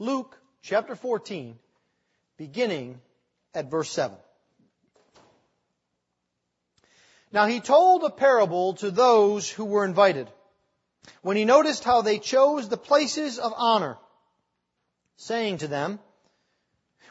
Luke 0.00 0.38
chapter 0.62 0.94
14, 0.94 1.58
beginning 2.36 3.00
at 3.52 3.68
verse 3.68 3.90
7. 3.90 4.16
Now 7.32 7.46
he 7.46 7.58
told 7.58 8.04
a 8.04 8.10
parable 8.10 8.74
to 8.74 8.92
those 8.92 9.50
who 9.50 9.64
were 9.64 9.84
invited. 9.84 10.28
When 11.22 11.36
he 11.36 11.44
noticed 11.44 11.82
how 11.82 12.02
they 12.02 12.20
chose 12.20 12.68
the 12.68 12.76
places 12.76 13.40
of 13.40 13.52
honor, 13.56 13.98
saying 15.16 15.58
to 15.58 15.68
them, 15.68 15.98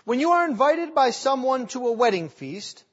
When 0.05 0.21
you 0.21 0.31
are 0.31 0.47
invited 0.47 0.95
by 0.95 1.09
someone 1.09 1.67
to 1.67 1.87
a 1.87 1.91
wedding 1.91 2.29
feast, 2.29 2.85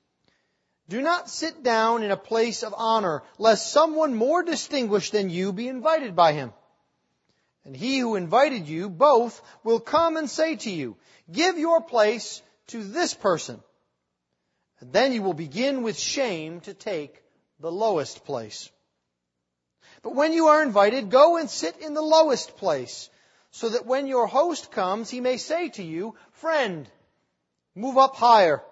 do 0.89 1.01
not 1.01 1.31
sit 1.31 1.63
down 1.63 2.03
in 2.03 2.11
a 2.11 2.17
place 2.17 2.65
of 2.65 2.75
honor, 2.77 3.23
lest 3.39 3.71
someone 3.71 4.17
more 4.17 4.43
distinguished 4.43 5.13
than 5.13 5.31
you 5.31 5.53
be 5.53 5.69
invited 5.69 6.17
by 6.17 6.33
him. 6.33 6.53
And 7.65 7.77
he 7.77 7.99
who 7.99 8.17
invited 8.17 8.69
you 8.69 8.91
both 8.91 9.41
will 9.63 9.81
come 9.81 10.17
and 10.17 10.29
say 10.29 10.57
to 10.57 10.71
you, 10.71 10.97
Give 11.31 11.59
your 11.59 11.81
place 11.81 12.43
to 12.69 12.85
this 12.85 13.15
person. 13.15 13.63
And 14.81 14.93
then 14.93 15.13
you 15.13 15.23
will 15.23 15.35
begin 15.35 15.83
with 15.83 15.99
shame 15.99 16.61
to 16.63 16.75
take 16.75 17.23
the 17.61 17.73
lowest 17.73 18.25
place. 18.25 18.71
But 20.03 20.15
when 20.15 20.35
you 20.35 20.49
are 20.49 20.63
invited, 20.63 21.11
go 21.11 21.39
and 21.39 21.49
sit 21.49 21.79
in 21.79 21.95
the 21.95 22.03
lowest 22.03 22.57
place, 22.59 23.09
so 23.51 23.71
that 23.71 23.87
when 23.87 24.07
your 24.07 24.27
host 24.27 24.71
comes, 24.71 25.09
he 25.09 25.21
may 25.21 25.39
say 25.39 25.71
to 25.71 25.83
you, 25.83 26.15
Friend, 26.33 26.87
move 27.75 27.97
up 27.97 28.17
higher. 28.17 28.63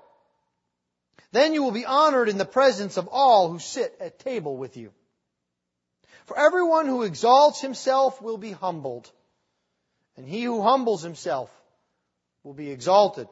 Then 1.30 1.54
you 1.54 1.62
will 1.62 1.70
be 1.70 1.86
honored 1.86 2.28
in 2.28 2.36
the 2.36 2.44
presence 2.44 2.98
of 2.98 3.08
all 3.08 3.50
who 3.50 3.58
sit 3.58 3.96
at 4.00 4.18
table 4.18 4.58
with 4.58 4.76
you. 4.76 4.92
For 6.32 6.38
everyone 6.38 6.86
who 6.86 7.02
exalts 7.02 7.60
himself 7.60 8.22
will 8.22 8.38
be 8.38 8.52
humbled, 8.52 9.10
and 10.16 10.26
he 10.26 10.42
who 10.44 10.62
humbles 10.62 11.02
himself 11.02 11.50
will 12.42 12.54
be 12.54 12.70
exalted. 12.70 13.28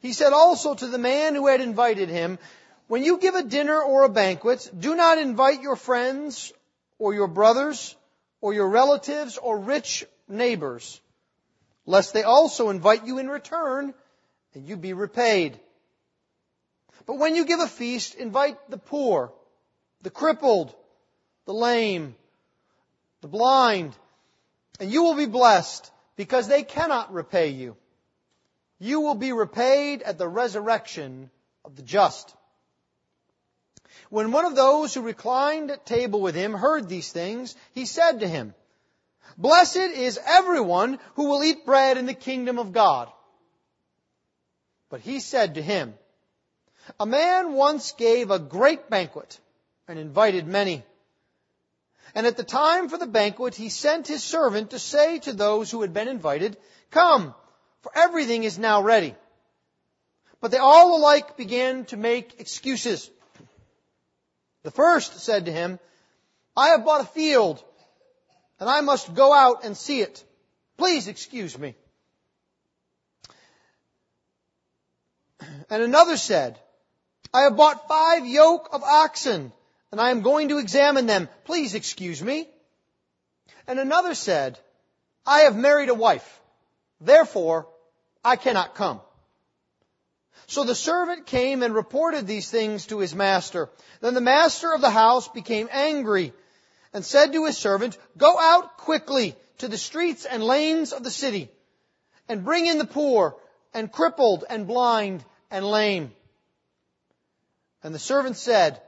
He 0.00 0.14
said 0.14 0.32
also 0.32 0.74
to 0.74 0.86
the 0.86 0.96
man 0.96 1.34
who 1.34 1.46
had 1.46 1.60
invited 1.60 2.08
him, 2.08 2.38
When 2.86 3.04
you 3.04 3.18
give 3.18 3.34
a 3.34 3.42
dinner 3.42 3.78
or 3.78 4.04
a 4.04 4.08
banquet, 4.08 4.70
do 4.78 4.94
not 4.94 5.18
invite 5.18 5.60
your 5.60 5.76
friends 5.76 6.50
or 6.98 7.12
your 7.12 7.28
brothers 7.28 7.94
or 8.40 8.54
your 8.54 8.70
relatives 8.70 9.36
or 9.36 9.58
rich 9.58 10.06
neighbors, 10.28 10.98
lest 11.84 12.14
they 12.14 12.22
also 12.22 12.70
invite 12.70 13.06
you 13.06 13.18
in 13.18 13.28
return 13.28 13.92
and 14.54 14.66
you 14.66 14.78
be 14.78 14.94
repaid. 14.94 15.60
But 17.04 17.18
when 17.18 17.36
you 17.36 17.44
give 17.44 17.60
a 17.60 17.68
feast, 17.68 18.14
invite 18.14 18.70
the 18.70 18.78
poor, 18.78 19.34
the 20.00 20.08
crippled, 20.08 20.74
the 21.48 21.54
lame, 21.54 22.14
the 23.22 23.26
blind, 23.26 23.96
and 24.80 24.92
you 24.92 25.02
will 25.02 25.14
be 25.14 25.24
blessed 25.24 25.90
because 26.14 26.46
they 26.46 26.62
cannot 26.62 27.10
repay 27.10 27.48
you. 27.48 27.74
You 28.78 29.00
will 29.00 29.14
be 29.14 29.32
repaid 29.32 30.02
at 30.02 30.18
the 30.18 30.28
resurrection 30.28 31.30
of 31.64 31.74
the 31.74 31.80
just. 31.80 32.34
When 34.10 34.30
one 34.30 34.44
of 34.44 34.56
those 34.56 34.92
who 34.92 35.00
reclined 35.00 35.70
at 35.70 35.86
table 35.86 36.20
with 36.20 36.34
him 36.34 36.52
heard 36.52 36.86
these 36.86 37.10
things, 37.10 37.56
he 37.72 37.86
said 37.86 38.20
to 38.20 38.28
him, 38.28 38.54
Blessed 39.38 39.76
is 39.76 40.20
everyone 40.26 40.98
who 41.14 41.30
will 41.30 41.42
eat 41.42 41.64
bread 41.64 41.96
in 41.96 42.04
the 42.04 42.12
kingdom 42.12 42.58
of 42.58 42.74
God. 42.74 43.10
But 44.90 45.00
he 45.00 45.18
said 45.18 45.54
to 45.54 45.62
him, 45.62 45.94
A 47.00 47.06
man 47.06 47.54
once 47.54 47.92
gave 47.92 48.30
a 48.30 48.38
great 48.38 48.90
banquet 48.90 49.40
and 49.88 49.98
invited 49.98 50.46
many. 50.46 50.84
And 52.14 52.26
at 52.26 52.36
the 52.36 52.44
time 52.44 52.88
for 52.88 52.98
the 52.98 53.06
banquet, 53.06 53.54
he 53.54 53.68
sent 53.68 54.08
his 54.08 54.22
servant 54.22 54.70
to 54.70 54.78
say 54.78 55.18
to 55.20 55.32
those 55.32 55.70
who 55.70 55.82
had 55.82 55.92
been 55.92 56.08
invited, 56.08 56.56
Come, 56.90 57.34
for 57.82 57.92
everything 57.94 58.44
is 58.44 58.58
now 58.58 58.82
ready. 58.82 59.14
But 60.40 60.50
they 60.50 60.58
all 60.58 60.96
alike 60.96 61.36
began 61.36 61.84
to 61.86 61.96
make 61.96 62.40
excuses. 62.40 63.10
The 64.62 64.70
first 64.70 65.20
said 65.20 65.46
to 65.46 65.52
him, 65.52 65.78
I 66.56 66.68
have 66.68 66.84
bought 66.84 67.02
a 67.02 67.04
field, 67.04 67.62
and 68.58 68.68
I 68.68 68.80
must 68.80 69.14
go 69.14 69.32
out 69.32 69.64
and 69.64 69.76
see 69.76 70.00
it. 70.00 70.24
Please 70.76 71.08
excuse 71.08 71.58
me. 71.58 71.74
And 75.70 75.82
another 75.82 76.16
said, 76.16 76.58
I 77.32 77.42
have 77.42 77.56
bought 77.56 77.88
five 77.88 78.26
yoke 78.26 78.70
of 78.72 78.82
oxen, 78.82 79.52
and 79.90 80.00
I 80.00 80.10
am 80.10 80.22
going 80.22 80.48
to 80.48 80.58
examine 80.58 81.06
them. 81.06 81.28
Please 81.44 81.74
excuse 81.74 82.22
me. 82.22 82.48
And 83.66 83.78
another 83.78 84.14
said, 84.14 84.58
I 85.26 85.40
have 85.40 85.56
married 85.56 85.88
a 85.88 85.94
wife. 85.94 86.40
Therefore, 87.00 87.68
I 88.24 88.36
cannot 88.36 88.74
come. 88.74 89.00
So 90.46 90.64
the 90.64 90.74
servant 90.74 91.26
came 91.26 91.62
and 91.62 91.74
reported 91.74 92.26
these 92.26 92.50
things 92.50 92.86
to 92.86 92.98
his 92.98 93.14
master. 93.14 93.68
Then 94.00 94.14
the 94.14 94.20
master 94.20 94.72
of 94.72 94.80
the 94.80 94.90
house 94.90 95.28
became 95.28 95.68
angry 95.70 96.32
and 96.94 97.04
said 97.04 97.32
to 97.32 97.44
his 97.44 97.58
servant, 97.58 97.98
Go 98.16 98.38
out 98.38 98.78
quickly 98.78 99.36
to 99.58 99.68
the 99.68 99.76
streets 99.76 100.24
and 100.24 100.42
lanes 100.42 100.92
of 100.92 101.04
the 101.04 101.10
city 101.10 101.50
and 102.28 102.44
bring 102.44 102.66
in 102.66 102.78
the 102.78 102.86
poor 102.86 103.36
and 103.74 103.92
crippled 103.92 104.44
and 104.48 104.66
blind 104.66 105.24
and 105.50 105.66
lame. 105.66 106.12
And 107.82 107.94
the 107.94 107.98
servant 107.98 108.36
said, 108.36 108.80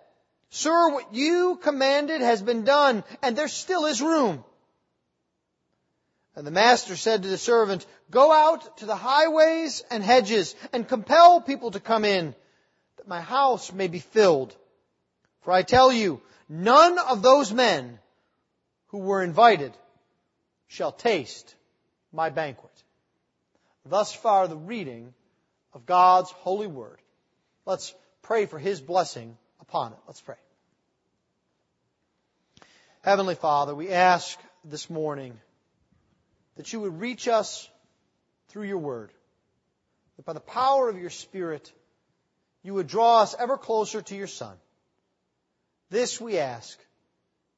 Sir, 0.51 0.91
what 0.91 1.15
you 1.15 1.57
commanded 1.63 2.21
has 2.21 2.43
been 2.43 2.65
done 2.65 3.05
and 3.23 3.37
there 3.37 3.49
still 3.49 3.87
is 3.87 4.03
room. 4.03 4.45
And 6.35 6.47
the 6.47 6.51
master 6.51 6.97
said 6.97 7.23
to 7.23 7.29
the 7.29 7.39
servant, 7.39 7.87
Go 8.11 8.33
out 8.33 8.79
to 8.79 8.87
the 8.87 8.97
highways 8.97 9.83
and 9.91 10.03
hedges 10.03 10.55
and 10.73 10.89
compel 10.89 11.41
people 11.41 11.71
to 11.73 11.81
come 11.81 12.05
in, 12.05 12.35
that 12.97 13.09
my 13.09 13.21
house 13.21 13.73
may 13.73 13.89
be 13.89 14.01
filled. 14.01 14.55
For 15.43 15.53
I 15.53 15.63
tell 15.63 15.93
you, 15.93 16.21
none 16.49 16.99
of 16.99 17.23
those 17.23 17.53
men 17.53 17.99
who 18.89 18.99
were 18.99 19.23
invited 19.23 19.73
shall 20.67 20.93
taste 20.93 21.55
my 22.13 22.31
banquet. 22.31 22.73
Thus 23.87 24.13
far 24.13 24.49
the 24.49 24.57
reading 24.57 25.15
of 25.73 25.87
God's 25.87 26.31
holy 26.31 26.67
word. 26.67 26.99
Let's 27.67 27.95
pray 28.23 28.47
for 28.47 28.59
his 28.59 28.81
blessing 28.81 29.37
upon 29.71 29.93
it. 29.93 29.99
Let's 30.09 30.21
pray. 30.21 30.35
Heavenly 33.03 33.37
Father, 33.37 33.73
we 33.73 33.91
ask 33.91 34.37
this 34.65 34.91
morning 34.91 35.39
that 36.57 36.73
you 36.73 36.81
would 36.81 37.01
reach 37.01 37.29
us 37.29 37.71
through 38.49 38.65
your 38.65 38.79
word. 38.79 39.13
That 40.17 40.27
by 40.27 40.33
the 40.33 40.41
power 40.41 40.89
of 40.89 40.99
your 40.99 41.11
Spirit, 41.11 41.73
you 42.65 42.75
would 42.75 42.89
draw 42.89 43.21
us 43.23 43.37
ever 43.39 43.57
closer 43.57 44.03
to 44.03 44.17
your 44.17 44.27
Son. 44.27 44.57
This 45.89 46.21
we 46.21 46.39
ask 46.39 46.77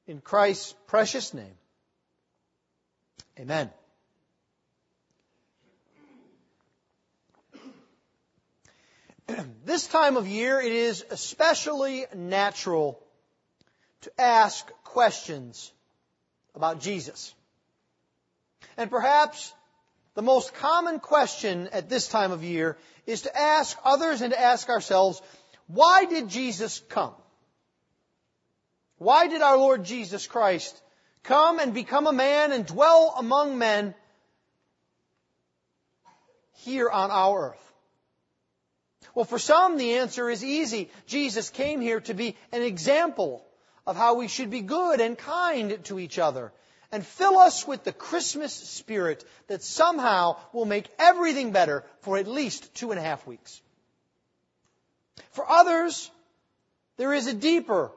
in 0.06 0.21
Christ's 0.21 0.75
precious 0.89 1.33
name. 1.33 1.56
Amen. 3.41 3.71
this 9.65 9.87
time 9.87 10.16
of 10.16 10.27
year, 10.27 10.60
it 10.60 10.72
is 10.72 11.05
especially 11.10 12.06
natural 12.15 13.00
to 14.03 14.21
ask 14.21 14.71
questions 14.84 15.72
about 16.55 16.81
Jesus. 16.81 17.34
And 18.77 18.91
perhaps 18.91 19.53
the 20.15 20.22
most 20.22 20.55
common 20.55 21.00
question 21.00 21.69
at 21.72 21.88
this 21.88 22.09
time 22.09 22.32
of 22.32 22.43
year 22.43 22.77
is 23.06 23.22
to 23.22 23.37
ask 23.37 23.78
others 23.84 24.21
and 24.21 24.32
to 24.32 24.41
ask 24.41 24.69
ourselves, 24.69 25.22
why 25.66 26.05
did 26.05 26.28
Jesus 26.28 26.81
come? 26.88 27.15
Why 28.99 29.27
did 29.27 29.43
our 29.43 29.56
Lord 29.56 29.84
Jesus 29.84 30.27
Christ 30.27 30.81
come 31.22 31.59
and 31.59 31.75
become 31.75 32.06
a 32.06 32.12
man 32.12 32.53
and 32.53 32.66
dwell 32.66 33.15
among 33.19 33.59
men 33.59 33.94
here 36.58 36.88
on 36.88 37.11
our 37.11 37.50
earth? 37.50 37.71
Well, 39.14 39.25
for 39.25 39.38
some, 39.38 39.76
the 39.76 39.94
answer 39.94 40.31
is 40.31 40.44
easy. 40.44 40.90
Jesus 41.06 41.50
came 41.50 41.81
here 41.81 42.00
to 42.00 42.14
be 42.14 42.37
an 42.52 42.62
example 42.62 43.44
of 43.87 43.96
how 43.96 44.14
we 44.14 44.28
should 44.28 44.50
be 44.50 44.60
good 44.60 45.00
and 45.00 45.19
kind 45.19 45.84
to 45.84 45.99
each 45.99 46.19
other 46.19 46.52
and 46.93 47.04
fill 47.04 47.38
us 47.38 47.66
with 47.66 47.84
the 47.84 47.93
Christmas 47.93 48.52
spirit 48.52 49.25
that 49.49 49.62
somehow 49.62 50.37
will 50.52 50.66
make 50.66 50.88
everything 50.99 51.50
better 51.50 51.84
for 52.00 52.19
at 52.19 52.28
least 52.28 52.75
two 52.75 52.90
and 52.90 53.00
a 53.00 53.02
half 53.02 53.26
weeks. 53.26 53.60
For 55.31 55.48
others, 55.48 56.10
there 56.98 57.14
is 57.14 57.26
a 57.26 57.34
deeper, 57.34 57.90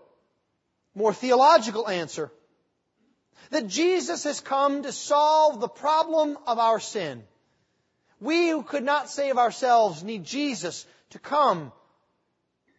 more 0.96 1.14
theological 1.14 1.90
answer 1.90 2.32
that 3.50 3.68
Jesus 3.68 4.24
has 4.24 4.40
come 4.40 4.84
to 4.84 4.92
solve 4.92 5.60
the 5.60 5.68
problem 5.68 6.38
of 6.48 6.58
our 6.58 6.80
sin. 6.80 7.24
We 8.20 8.50
who 8.50 8.64
could 8.64 8.84
not 8.84 9.10
save 9.10 9.38
ourselves 9.38 10.04
need 10.04 10.24
Jesus 10.24 10.86
to 11.12 11.20
come 11.20 11.72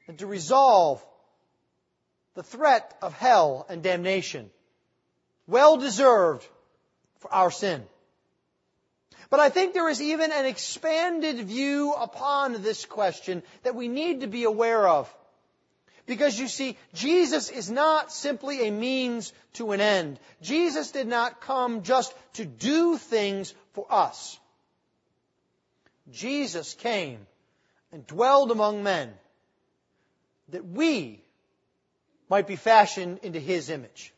and 0.09 0.19
to 0.19 0.27
resolve 0.27 1.05
the 2.35 2.43
threat 2.43 2.97
of 3.03 3.15
hell 3.15 3.67
and 3.69 3.83
damnation 3.83 4.51
well 5.47 5.77
deserved 5.77 6.47
for 7.21 7.33
our 7.33 7.51
sin. 7.51 7.85
But 9.31 9.41
I 9.41 9.49
think 9.49 9.75
there 9.75 9.89
is 9.89 10.01
even 10.01 10.31
an 10.33 10.47
expanded 10.47 11.37
view 11.47 11.93
upon 11.93 12.63
this 12.63 12.85
question 12.85 13.43
that 13.65 13.75
we 13.75 13.89
need 13.89 14.21
to 14.21 14.27
be 14.27 14.45
aware 14.45 14.87
of. 14.87 15.13
Because 16.07 16.39
you 16.39 16.47
see, 16.47 16.77
Jesus 16.95 17.51
is 17.51 17.69
not 17.69 18.13
simply 18.13 18.69
a 18.69 18.71
means 18.71 19.33
to 19.55 19.73
an 19.73 19.81
end. 19.81 20.21
Jesus 20.41 20.93
did 20.93 21.09
not 21.09 21.41
come 21.41 21.83
just 21.83 22.15
to 22.35 22.45
do 22.45 22.97
things 22.97 23.53
for 23.73 23.87
us. 23.91 24.39
Jesus 26.11 26.75
came 26.75 27.27
and 27.93 28.07
dwelled 28.07 28.51
among 28.51 28.83
men 28.83 29.13
that 30.51 30.65
we 30.65 31.21
might 32.29 32.47
be 32.47 32.57
fashioned 32.57 33.19
into 33.23 33.41
His 33.41 33.71
image. 33.71 34.13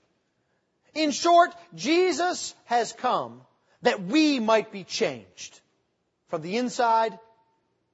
In 0.94 1.10
short, 1.10 1.54
Jesus 1.74 2.54
has 2.64 2.92
come 2.92 3.42
that 3.82 4.02
we 4.02 4.40
might 4.40 4.72
be 4.72 4.84
changed 4.84 5.60
from 6.28 6.42
the 6.42 6.56
inside 6.56 7.18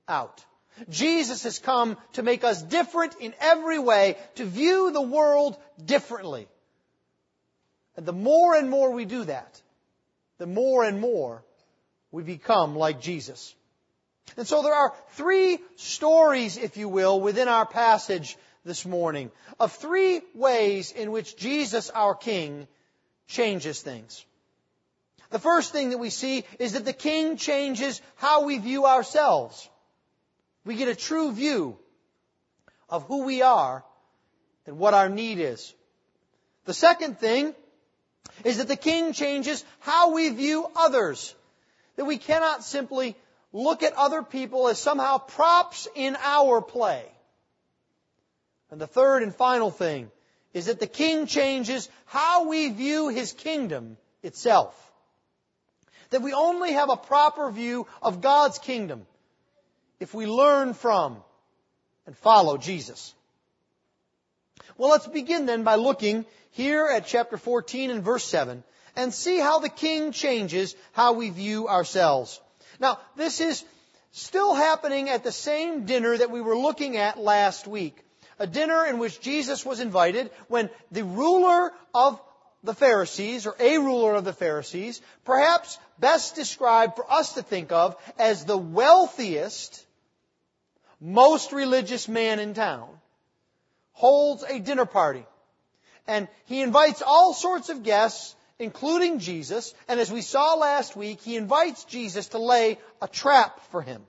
out. 0.08 0.44
Jesus 0.88 1.44
has 1.44 1.58
come 1.58 1.96
to 2.14 2.22
make 2.22 2.42
us 2.42 2.62
different 2.62 3.14
in 3.20 3.34
every 3.40 3.78
way, 3.78 4.16
to 4.36 4.44
view 4.44 4.90
the 4.90 5.02
world 5.02 5.56
differently. 5.84 6.48
And 7.96 8.06
the 8.06 8.12
more 8.12 8.56
and 8.56 8.68
more 8.68 8.90
we 8.90 9.04
do 9.04 9.24
that, 9.24 9.60
the 10.38 10.46
more 10.46 10.84
and 10.84 11.00
more 11.00 11.44
we 12.10 12.24
become 12.24 12.74
like 12.74 13.00
Jesus. 13.00 13.54
And 14.36 14.46
so 14.46 14.62
there 14.62 14.74
are 14.74 14.94
three 15.12 15.58
stories, 15.76 16.56
if 16.56 16.76
you 16.76 16.88
will, 16.88 17.20
within 17.20 17.48
our 17.48 17.66
passage 17.66 18.36
this 18.64 18.84
morning 18.86 19.30
of 19.60 19.72
three 19.72 20.22
ways 20.34 20.92
in 20.92 21.12
which 21.12 21.36
Jesus, 21.36 21.90
our 21.90 22.14
King, 22.14 22.66
changes 23.26 23.80
things. 23.80 24.24
The 25.30 25.38
first 25.38 25.72
thing 25.72 25.90
that 25.90 25.98
we 25.98 26.10
see 26.10 26.44
is 26.58 26.72
that 26.72 26.84
the 26.84 26.92
King 26.92 27.36
changes 27.36 28.00
how 28.16 28.44
we 28.44 28.58
view 28.58 28.86
ourselves. 28.86 29.68
We 30.64 30.76
get 30.76 30.88
a 30.88 30.94
true 30.94 31.32
view 31.32 31.76
of 32.88 33.04
who 33.04 33.24
we 33.24 33.42
are 33.42 33.84
and 34.66 34.78
what 34.78 34.94
our 34.94 35.08
need 35.08 35.38
is. 35.38 35.74
The 36.64 36.74
second 36.74 37.18
thing 37.18 37.54
is 38.44 38.58
that 38.58 38.68
the 38.68 38.76
king 38.76 39.12
changes 39.12 39.64
how 39.80 40.14
we 40.14 40.30
view 40.30 40.66
others. 40.74 41.34
That 41.96 42.06
we 42.06 42.18
cannot 42.18 42.64
simply 42.64 43.16
look 43.54 43.82
at 43.82 43.94
other 43.94 44.22
people 44.22 44.68
as 44.68 44.78
somehow 44.78 45.16
props 45.16 45.88
in 45.94 46.16
our 46.22 46.60
play. 46.60 47.02
And 48.70 48.80
the 48.80 48.86
third 48.86 49.22
and 49.22 49.34
final 49.34 49.70
thing 49.70 50.10
is 50.52 50.66
that 50.66 50.80
the 50.80 50.86
king 50.86 51.26
changes 51.26 51.88
how 52.06 52.48
we 52.48 52.68
view 52.68 53.08
his 53.08 53.32
kingdom 53.32 53.96
itself. 54.22 54.74
That 56.10 56.22
we 56.22 56.32
only 56.34 56.72
have 56.72 56.90
a 56.90 56.96
proper 56.96 57.50
view 57.50 57.86
of 58.02 58.20
God's 58.20 58.58
kingdom 58.58 59.06
if 60.00 60.12
we 60.12 60.26
learn 60.26 60.74
from 60.74 61.16
and 62.06 62.16
follow 62.16 62.56
Jesus. 62.56 63.14
Well, 64.76 64.90
let's 64.90 65.06
begin 65.06 65.46
then 65.46 65.62
by 65.62 65.76
looking 65.76 66.26
here 66.50 66.86
at 66.86 67.06
chapter 67.06 67.36
14 67.36 67.90
and 67.90 68.02
verse 68.02 68.24
7 68.24 68.64
and 68.96 69.14
see 69.14 69.38
how 69.38 69.60
the 69.60 69.68
king 69.68 70.10
changes 70.10 70.74
how 70.92 71.12
we 71.12 71.30
view 71.30 71.68
ourselves. 71.68 72.40
Now, 72.80 72.98
this 73.16 73.40
is 73.40 73.64
still 74.12 74.54
happening 74.54 75.08
at 75.08 75.24
the 75.24 75.32
same 75.32 75.86
dinner 75.86 76.16
that 76.16 76.30
we 76.30 76.40
were 76.40 76.56
looking 76.56 76.96
at 76.96 77.18
last 77.18 77.66
week. 77.66 77.98
A 78.38 78.46
dinner 78.46 78.84
in 78.84 78.98
which 78.98 79.20
Jesus 79.20 79.64
was 79.64 79.80
invited 79.80 80.30
when 80.48 80.70
the 80.90 81.04
ruler 81.04 81.72
of 81.94 82.20
the 82.64 82.74
Pharisees, 82.74 83.46
or 83.46 83.54
a 83.60 83.78
ruler 83.78 84.14
of 84.14 84.24
the 84.24 84.32
Pharisees, 84.32 85.00
perhaps 85.24 85.78
best 85.98 86.34
described 86.34 86.96
for 86.96 87.10
us 87.10 87.34
to 87.34 87.42
think 87.42 87.72
of 87.72 87.96
as 88.18 88.44
the 88.44 88.56
wealthiest, 88.56 89.84
most 91.00 91.52
religious 91.52 92.08
man 92.08 92.38
in 92.38 92.54
town, 92.54 92.88
holds 93.92 94.42
a 94.44 94.58
dinner 94.58 94.86
party. 94.86 95.26
And 96.06 96.26
he 96.46 96.62
invites 96.62 97.02
all 97.02 97.34
sorts 97.34 97.68
of 97.68 97.82
guests, 97.82 98.34
including 98.64 99.20
Jesus, 99.20 99.74
and 99.86 100.00
as 100.00 100.10
we 100.10 100.22
saw 100.22 100.54
last 100.54 100.96
week, 100.96 101.20
he 101.20 101.36
invites 101.36 101.84
Jesus 101.84 102.28
to 102.28 102.38
lay 102.38 102.78
a 103.00 103.06
trap 103.06 103.60
for 103.70 103.82
him. 103.82 104.02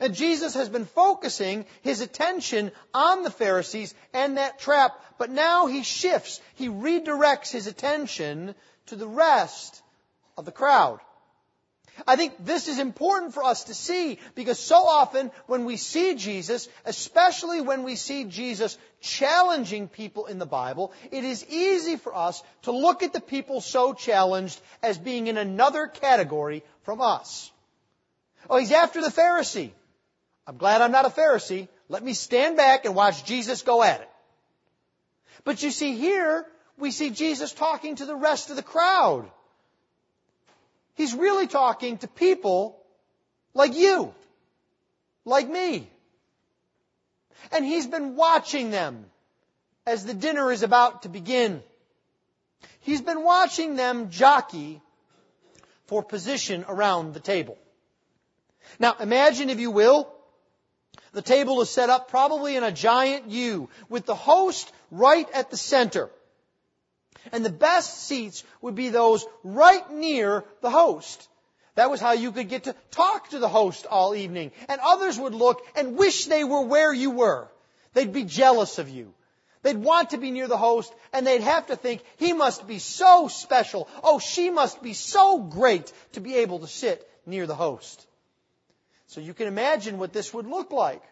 And 0.00 0.14
Jesus 0.14 0.54
has 0.54 0.68
been 0.68 0.86
focusing 0.86 1.66
his 1.82 2.00
attention 2.00 2.72
on 2.94 3.22
the 3.22 3.30
Pharisees 3.30 3.94
and 4.12 4.36
that 4.36 4.58
trap, 4.58 4.98
but 5.18 5.30
now 5.30 5.66
he 5.66 5.82
shifts. 5.82 6.40
He 6.54 6.68
redirects 6.68 7.50
his 7.50 7.66
attention 7.66 8.54
to 8.86 8.96
the 8.96 9.08
rest 9.08 9.82
of 10.36 10.44
the 10.44 10.52
crowd. 10.52 11.00
I 12.06 12.16
think 12.16 12.44
this 12.44 12.68
is 12.68 12.78
important 12.78 13.34
for 13.34 13.44
us 13.44 13.64
to 13.64 13.74
see 13.74 14.18
because 14.34 14.58
so 14.58 14.86
often 14.86 15.30
when 15.46 15.64
we 15.64 15.76
see 15.76 16.14
Jesus, 16.14 16.68
especially 16.84 17.60
when 17.60 17.82
we 17.82 17.96
see 17.96 18.24
Jesus 18.24 18.78
challenging 19.00 19.88
people 19.88 20.26
in 20.26 20.38
the 20.38 20.46
Bible, 20.46 20.92
it 21.10 21.24
is 21.24 21.44
easy 21.48 21.96
for 21.96 22.14
us 22.14 22.42
to 22.62 22.72
look 22.72 23.02
at 23.02 23.12
the 23.12 23.20
people 23.20 23.60
so 23.60 23.92
challenged 23.92 24.60
as 24.82 24.98
being 24.98 25.26
in 25.26 25.36
another 25.36 25.86
category 25.86 26.62
from 26.82 27.00
us. 27.00 27.50
Oh, 28.48 28.56
he's 28.56 28.72
after 28.72 29.00
the 29.00 29.08
Pharisee. 29.08 29.70
I'm 30.46 30.56
glad 30.56 30.82
I'm 30.82 30.92
not 30.92 31.06
a 31.06 31.10
Pharisee. 31.10 31.68
Let 31.88 32.02
me 32.02 32.14
stand 32.14 32.56
back 32.56 32.84
and 32.84 32.94
watch 32.94 33.24
Jesus 33.24 33.62
go 33.62 33.82
at 33.82 34.00
it. 34.00 34.10
But 35.44 35.62
you 35.62 35.70
see 35.70 35.96
here, 35.96 36.46
we 36.78 36.90
see 36.90 37.10
Jesus 37.10 37.52
talking 37.52 37.96
to 37.96 38.06
the 38.06 38.16
rest 38.16 38.50
of 38.50 38.56
the 38.56 38.62
crowd. 38.62 39.30
He's 41.00 41.14
really 41.14 41.46
talking 41.46 41.96
to 41.96 42.08
people 42.08 42.78
like 43.54 43.74
you, 43.74 44.12
like 45.24 45.48
me. 45.48 45.88
And 47.52 47.64
he's 47.64 47.86
been 47.86 48.16
watching 48.16 48.70
them 48.70 49.06
as 49.86 50.04
the 50.04 50.12
dinner 50.12 50.52
is 50.52 50.62
about 50.62 51.04
to 51.04 51.08
begin. 51.08 51.62
He's 52.80 53.00
been 53.00 53.24
watching 53.24 53.76
them 53.76 54.10
jockey 54.10 54.82
for 55.86 56.02
position 56.02 56.66
around 56.68 57.14
the 57.14 57.20
table. 57.20 57.56
Now 58.78 58.94
imagine, 59.00 59.48
if 59.48 59.58
you 59.58 59.70
will, 59.70 60.06
the 61.12 61.22
table 61.22 61.62
is 61.62 61.70
set 61.70 61.88
up 61.88 62.10
probably 62.10 62.56
in 62.56 62.62
a 62.62 62.70
giant 62.70 63.30
U 63.30 63.70
with 63.88 64.04
the 64.04 64.14
host 64.14 64.70
right 64.90 65.26
at 65.32 65.50
the 65.50 65.56
center. 65.56 66.10
And 67.32 67.44
the 67.44 67.50
best 67.50 68.04
seats 68.04 68.44
would 68.60 68.74
be 68.74 68.88
those 68.88 69.26
right 69.42 69.90
near 69.90 70.44
the 70.60 70.70
host. 70.70 71.28
That 71.74 71.90
was 71.90 72.00
how 72.00 72.12
you 72.12 72.32
could 72.32 72.48
get 72.48 72.64
to 72.64 72.74
talk 72.90 73.30
to 73.30 73.38
the 73.38 73.48
host 73.48 73.86
all 73.86 74.14
evening. 74.14 74.52
And 74.68 74.80
others 74.82 75.18
would 75.18 75.34
look 75.34 75.64
and 75.76 75.96
wish 75.96 76.26
they 76.26 76.44
were 76.44 76.62
where 76.62 76.92
you 76.92 77.10
were. 77.10 77.48
They'd 77.94 78.12
be 78.12 78.24
jealous 78.24 78.78
of 78.78 78.88
you. 78.88 79.12
They'd 79.62 79.76
want 79.76 80.10
to 80.10 80.18
be 80.18 80.30
near 80.30 80.48
the 80.48 80.56
host 80.56 80.92
and 81.12 81.26
they'd 81.26 81.42
have 81.42 81.66
to 81.66 81.76
think, 81.76 82.02
he 82.16 82.32
must 82.32 82.66
be 82.66 82.78
so 82.78 83.28
special. 83.28 83.88
Oh, 84.02 84.18
she 84.18 84.50
must 84.50 84.82
be 84.82 84.94
so 84.94 85.38
great 85.38 85.92
to 86.12 86.20
be 86.20 86.36
able 86.36 86.60
to 86.60 86.66
sit 86.66 87.06
near 87.26 87.46
the 87.46 87.54
host. 87.54 88.06
So 89.06 89.20
you 89.20 89.34
can 89.34 89.48
imagine 89.48 89.98
what 89.98 90.12
this 90.12 90.32
would 90.32 90.46
look 90.46 90.72
like. 90.72 91.02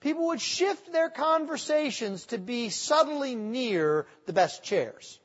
People 0.00 0.26
would 0.28 0.40
shift 0.40 0.92
their 0.92 1.08
conversations 1.08 2.26
to 2.26 2.38
be 2.38 2.68
subtly 2.68 3.34
near 3.34 4.06
the 4.26 4.32
best 4.32 4.62
chairs. 4.62 5.18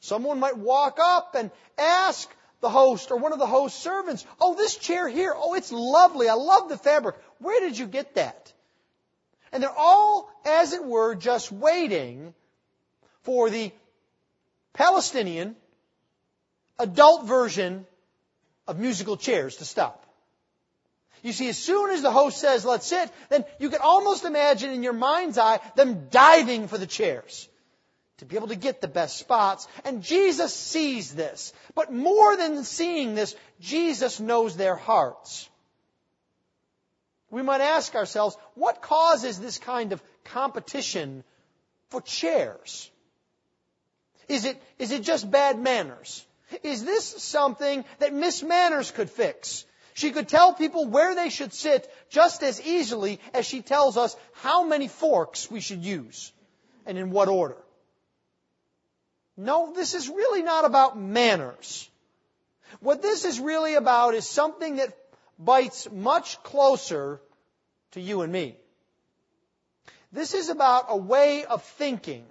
Someone 0.00 0.40
might 0.40 0.56
walk 0.56 0.98
up 1.00 1.34
and 1.34 1.50
ask 1.78 2.30
the 2.60 2.70
host 2.70 3.10
or 3.10 3.18
one 3.18 3.32
of 3.32 3.38
the 3.38 3.46
host 3.46 3.78
servants, 3.80 4.24
Oh, 4.40 4.54
this 4.54 4.76
chair 4.76 5.08
here, 5.08 5.34
oh, 5.36 5.54
it's 5.54 5.70
lovely. 5.70 6.28
I 6.28 6.34
love 6.34 6.68
the 6.68 6.78
fabric. 6.78 7.16
Where 7.38 7.60
did 7.60 7.78
you 7.78 7.86
get 7.86 8.14
that? 8.14 8.52
And 9.52 9.62
they're 9.62 9.70
all, 9.70 10.30
as 10.44 10.72
it 10.72 10.84
were, 10.84 11.14
just 11.14 11.52
waiting 11.52 12.34
for 13.22 13.50
the 13.50 13.70
Palestinian 14.72 15.56
adult 16.78 17.26
version 17.26 17.86
of 18.66 18.78
musical 18.78 19.16
chairs 19.16 19.56
to 19.56 19.64
stop. 19.64 20.03
You 21.24 21.32
see, 21.32 21.48
as 21.48 21.56
soon 21.56 21.90
as 21.90 22.02
the 22.02 22.10
host 22.10 22.36
says, 22.36 22.66
let's 22.66 22.86
sit, 22.86 23.10
then 23.30 23.46
you 23.58 23.70
can 23.70 23.80
almost 23.80 24.26
imagine 24.26 24.70
in 24.70 24.82
your 24.82 24.92
mind's 24.92 25.38
eye 25.38 25.58
them 25.74 26.08
diving 26.10 26.68
for 26.68 26.76
the 26.76 26.86
chairs 26.86 27.48
to 28.18 28.26
be 28.26 28.36
able 28.36 28.48
to 28.48 28.56
get 28.56 28.82
the 28.82 28.88
best 28.88 29.16
spots. 29.16 29.66
And 29.86 30.02
Jesus 30.02 30.54
sees 30.54 31.14
this. 31.14 31.54
But 31.74 31.90
more 31.90 32.36
than 32.36 32.62
seeing 32.62 33.14
this, 33.14 33.34
Jesus 33.58 34.20
knows 34.20 34.54
their 34.54 34.76
hearts. 34.76 35.48
We 37.30 37.40
might 37.40 37.62
ask 37.62 37.94
ourselves, 37.94 38.36
what 38.54 38.82
causes 38.82 39.40
this 39.40 39.56
kind 39.56 39.94
of 39.94 40.02
competition 40.24 41.24
for 41.88 42.02
chairs? 42.02 42.90
Is 44.28 44.44
it, 44.44 44.62
is 44.78 44.90
it 44.90 45.04
just 45.04 45.30
bad 45.30 45.58
manners? 45.58 46.22
Is 46.62 46.84
this 46.84 47.06
something 47.22 47.82
that 47.98 48.12
Miss 48.12 48.42
Manners 48.42 48.90
could 48.90 49.08
fix? 49.08 49.64
She 49.94 50.10
could 50.10 50.28
tell 50.28 50.52
people 50.52 50.86
where 50.86 51.14
they 51.14 51.30
should 51.30 51.52
sit 51.52 51.88
just 52.10 52.42
as 52.42 52.60
easily 52.60 53.20
as 53.32 53.46
she 53.46 53.62
tells 53.62 53.96
us 53.96 54.16
how 54.34 54.64
many 54.64 54.88
forks 54.88 55.48
we 55.48 55.60
should 55.60 55.84
use 55.84 56.32
and 56.84 56.98
in 56.98 57.10
what 57.10 57.28
order. 57.28 57.56
No, 59.36 59.72
this 59.72 59.94
is 59.94 60.08
really 60.08 60.42
not 60.42 60.64
about 60.64 60.98
manners. 60.98 61.88
What 62.80 63.02
this 63.02 63.24
is 63.24 63.38
really 63.38 63.74
about 63.74 64.14
is 64.14 64.28
something 64.28 64.76
that 64.76 64.96
bites 65.38 65.88
much 65.90 66.42
closer 66.42 67.20
to 67.92 68.00
you 68.00 68.22
and 68.22 68.32
me. 68.32 68.56
This 70.12 70.34
is 70.34 70.48
about 70.48 70.86
a 70.88 70.96
way 70.96 71.44
of 71.44 71.62
thinking 71.62 72.24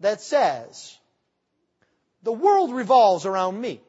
that 0.00 0.22
says, 0.22 0.98
the 2.22 2.32
world 2.32 2.72
revolves 2.72 3.26
around 3.26 3.60
me. 3.60 3.82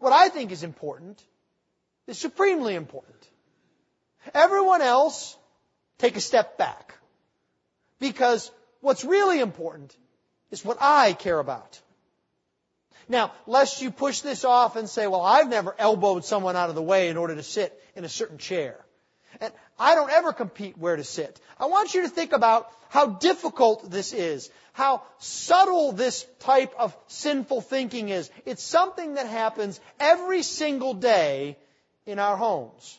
What 0.00 0.12
I 0.12 0.30
think 0.30 0.50
is 0.50 0.64
important 0.64 1.22
is 2.06 2.18
supremely 2.18 2.74
important. 2.74 3.28
Everyone 4.34 4.82
else, 4.82 5.36
take 5.98 6.16
a 6.16 6.20
step 6.20 6.58
back. 6.58 6.94
Because 8.00 8.50
what's 8.80 9.04
really 9.04 9.40
important 9.40 9.94
is 10.50 10.64
what 10.64 10.78
I 10.80 11.12
care 11.12 11.38
about. 11.38 11.80
Now, 13.08 13.32
lest 13.46 13.82
you 13.82 13.90
push 13.90 14.20
this 14.20 14.44
off 14.44 14.76
and 14.76 14.88
say, 14.88 15.06
well, 15.06 15.20
I've 15.20 15.48
never 15.48 15.74
elbowed 15.78 16.24
someone 16.24 16.56
out 16.56 16.70
of 16.70 16.74
the 16.74 16.82
way 16.82 17.08
in 17.08 17.16
order 17.16 17.34
to 17.34 17.42
sit 17.42 17.72
in 17.94 18.04
a 18.04 18.08
certain 18.08 18.38
chair. 18.38 18.82
And 19.40 19.52
I 19.78 19.94
don't 19.94 20.10
ever 20.10 20.32
compete 20.32 20.76
where 20.78 20.96
to 20.96 21.04
sit. 21.04 21.40
I 21.58 21.66
want 21.66 21.94
you 21.94 22.02
to 22.02 22.08
think 22.08 22.32
about 22.32 22.70
how 22.88 23.06
difficult 23.06 23.90
this 23.90 24.12
is, 24.12 24.50
how 24.72 25.02
subtle 25.18 25.92
this 25.92 26.26
type 26.40 26.74
of 26.78 26.96
sinful 27.06 27.60
thinking 27.60 28.08
is. 28.08 28.30
It's 28.44 28.62
something 28.62 29.14
that 29.14 29.26
happens 29.26 29.80
every 29.98 30.42
single 30.42 30.94
day 30.94 31.56
in 32.06 32.18
our 32.18 32.36
homes. 32.36 32.98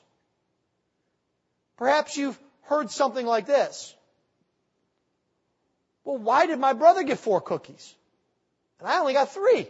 Perhaps 1.78 2.16
you've 2.16 2.40
heard 2.64 2.92
something 2.92 3.26
like 3.26 3.48
this. 3.48 3.94
Well, 6.04 6.18
why 6.18 6.46
did 6.46 6.60
my 6.60 6.74
brother 6.74 7.04
get 7.04 7.20
four 7.20 7.42
cookies? 7.42 7.94
And 8.80 8.88
I 8.88 9.00
only 9.00 9.14
got 9.14 9.34
three. 9.34 9.68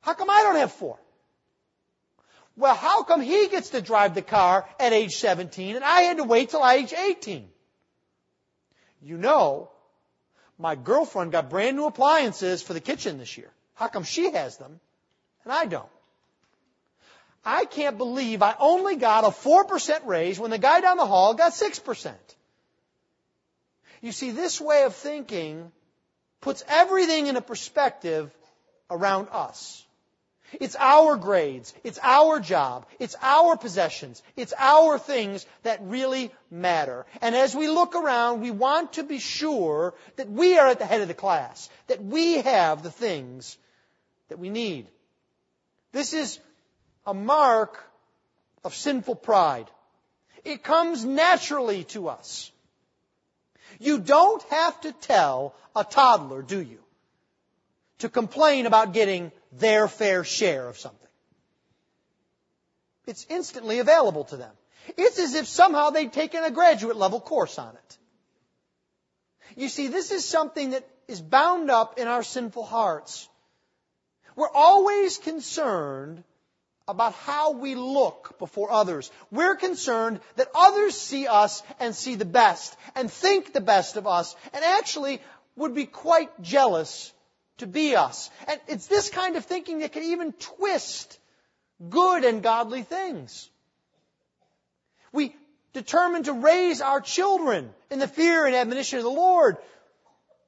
How 0.00 0.14
come 0.14 0.30
I 0.30 0.42
don't 0.42 0.56
have 0.56 0.72
four? 0.72 0.98
Well, 2.56 2.74
how 2.74 3.02
come 3.02 3.20
he 3.20 3.48
gets 3.48 3.70
to 3.70 3.82
drive 3.82 4.14
the 4.14 4.22
car 4.22 4.66
at 4.80 4.92
age 4.92 5.16
17 5.16 5.76
and 5.76 5.84
I 5.84 6.02
had 6.02 6.16
to 6.16 6.24
wait 6.24 6.50
till 6.50 6.66
age 6.66 6.92
18? 6.92 7.48
You 9.02 9.18
know, 9.18 9.70
my 10.58 10.74
girlfriend 10.74 11.32
got 11.32 11.50
brand 11.50 11.76
new 11.76 11.86
appliances 11.86 12.62
for 12.62 12.72
the 12.72 12.80
kitchen 12.80 13.18
this 13.18 13.36
year. 13.36 13.50
How 13.74 13.88
come 13.88 14.04
she 14.04 14.32
has 14.32 14.56
them 14.56 14.80
and 15.44 15.52
I 15.52 15.66
don't? 15.66 15.88
I 17.44 17.66
can't 17.66 17.96
believe 17.96 18.42
I 18.42 18.56
only 18.58 18.96
got 18.96 19.24
a 19.24 19.28
4% 19.28 20.06
raise 20.06 20.40
when 20.40 20.50
the 20.50 20.58
guy 20.58 20.80
down 20.80 20.96
the 20.96 21.06
hall 21.06 21.34
got 21.34 21.52
6%. 21.52 22.14
You 24.00 24.12
see, 24.12 24.32
this 24.32 24.60
way 24.60 24.82
of 24.82 24.96
thinking 24.96 25.70
puts 26.40 26.64
everything 26.68 27.28
in 27.28 27.36
a 27.36 27.40
perspective 27.40 28.34
around 28.90 29.28
us. 29.30 29.85
It's 30.52 30.76
our 30.76 31.16
grades. 31.16 31.74
It's 31.82 31.98
our 32.02 32.40
job. 32.40 32.86
It's 32.98 33.16
our 33.20 33.56
possessions. 33.56 34.22
It's 34.36 34.54
our 34.58 34.98
things 34.98 35.46
that 35.62 35.80
really 35.82 36.30
matter. 36.50 37.04
And 37.20 37.34
as 37.34 37.54
we 37.54 37.68
look 37.68 37.94
around, 37.94 38.40
we 38.40 38.50
want 38.50 38.94
to 38.94 39.02
be 39.02 39.18
sure 39.18 39.94
that 40.16 40.30
we 40.30 40.58
are 40.58 40.68
at 40.68 40.78
the 40.78 40.86
head 40.86 41.00
of 41.00 41.08
the 41.08 41.14
class, 41.14 41.68
that 41.88 42.02
we 42.02 42.38
have 42.38 42.82
the 42.82 42.90
things 42.90 43.56
that 44.28 44.38
we 44.38 44.50
need. 44.50 44.86
This 45.92 46.12
is 46.12 46.38
a 47.06 47.14
mark 47.14 47.82
of 48.64 48.74
sinful 48.74 49.16
pride. 49.16 49.70
It 50.44 50.62
comes 50.62 51.04
naturally 51.04 51.84
to 51.84 52.08
us. 52.08 52.50
You 53.78 53.98
don't 53.98 54.42
have 54.44 54.80
to 54.82 54.92
tell 54.92 55.54
a 55.74 55.84
toddler, 55.84 56.42
do 56.42 56.60
you, 56.60 56.78
to 57.98 58.08
complain 58.08 58.66
about 58.66 58.92
getting 58.92 59.32
their 59.52 59.88
fair 59.88 60.24
share 60.24 60.68
of 60.68 60.78
something. 60.78 61.08
It's 63.06 63.26
instantly 63.28 63.78
available 63.78 64.24
to 64.24 64.36
them. 64.36 64.52
It's 64.96 65.18
as 65.18 65.34
if 65.34 65.46
somehow 65.46 65.90
they'd 65.90 66.12
taken 66.12 66.44
a 66.44 66.50
graduate 66.50 66.96
level 66.96 67.20
course 67.20 67.58
on 67.58 67.74
it. 67.74 67.98
You 69.56 69.68
see, 69.68 69.88
this 69.88 70.10
is 70.10 70.24
something 70.24 70.70
that 70.70 70.86
is 71.08 71.20
bound 71.20 71.70
up 71.70 71.98
in 71.98 72.08
our 72.08 72.22
sinful 72.22 72.64
hearts. 72.64 73.28
We're 74.34 74.52
always 74.52 75.18
concerned 75.18 76.22
about 76.88 77.14
how 77.14 77.52
we 77.52 77.74
look 77.74 78.38
before 78.38 78.70
others. 78.70 79.10
We're 79.30 79.56
concerned 79.56 80.20
that 80.36 80.48
others 80.54 80.96
see 80.96 81.26
us 81.26 81.62
and 81.80 81.94
see 81.94 82.14
the 82.14 82.24
best 82.24 82.76
and 82.94 83.10
think 83.10 83.52
the 83.52 83.60
best 83.60 83.96
of 83.96 84.06
us 84.06 84.36
and 84.52 84.64
actually 84.64 85.20
would 85.56 85.74
be 85.74 85.86
quite 85.86 86.42
jealous 86.42 87.12
to 87.58 87.66
be 87.66 87.96
us. 87.96 88.30
And 88.48 88.60
it's 88.68 88.86
this 88.86 89.10
kind 89.10 89.36
of 89.36 89.44
thinking 89.44 89.80
that 89.80 89.92
can 89.92 90.04
even 90.04 90.32
twist 90.32 91.18
good 91.88 92.24
and 92.24 92.42
godly 92.42 92.82
things. 92.82 93.48
We 95.12 95.34
determine 95.72 96.24
to 96.24 96.32
raise 96.32 96.80
our 96.80 97.00
children 97.00 97.70
in 97.90 97.98
the 97.98 98.08
fear 98.08 98.46
and 98.46 98.54
admonition 98.54 98.98
of 98.98 99.04
the 99.04 99.10
Lord. 99.10 99.56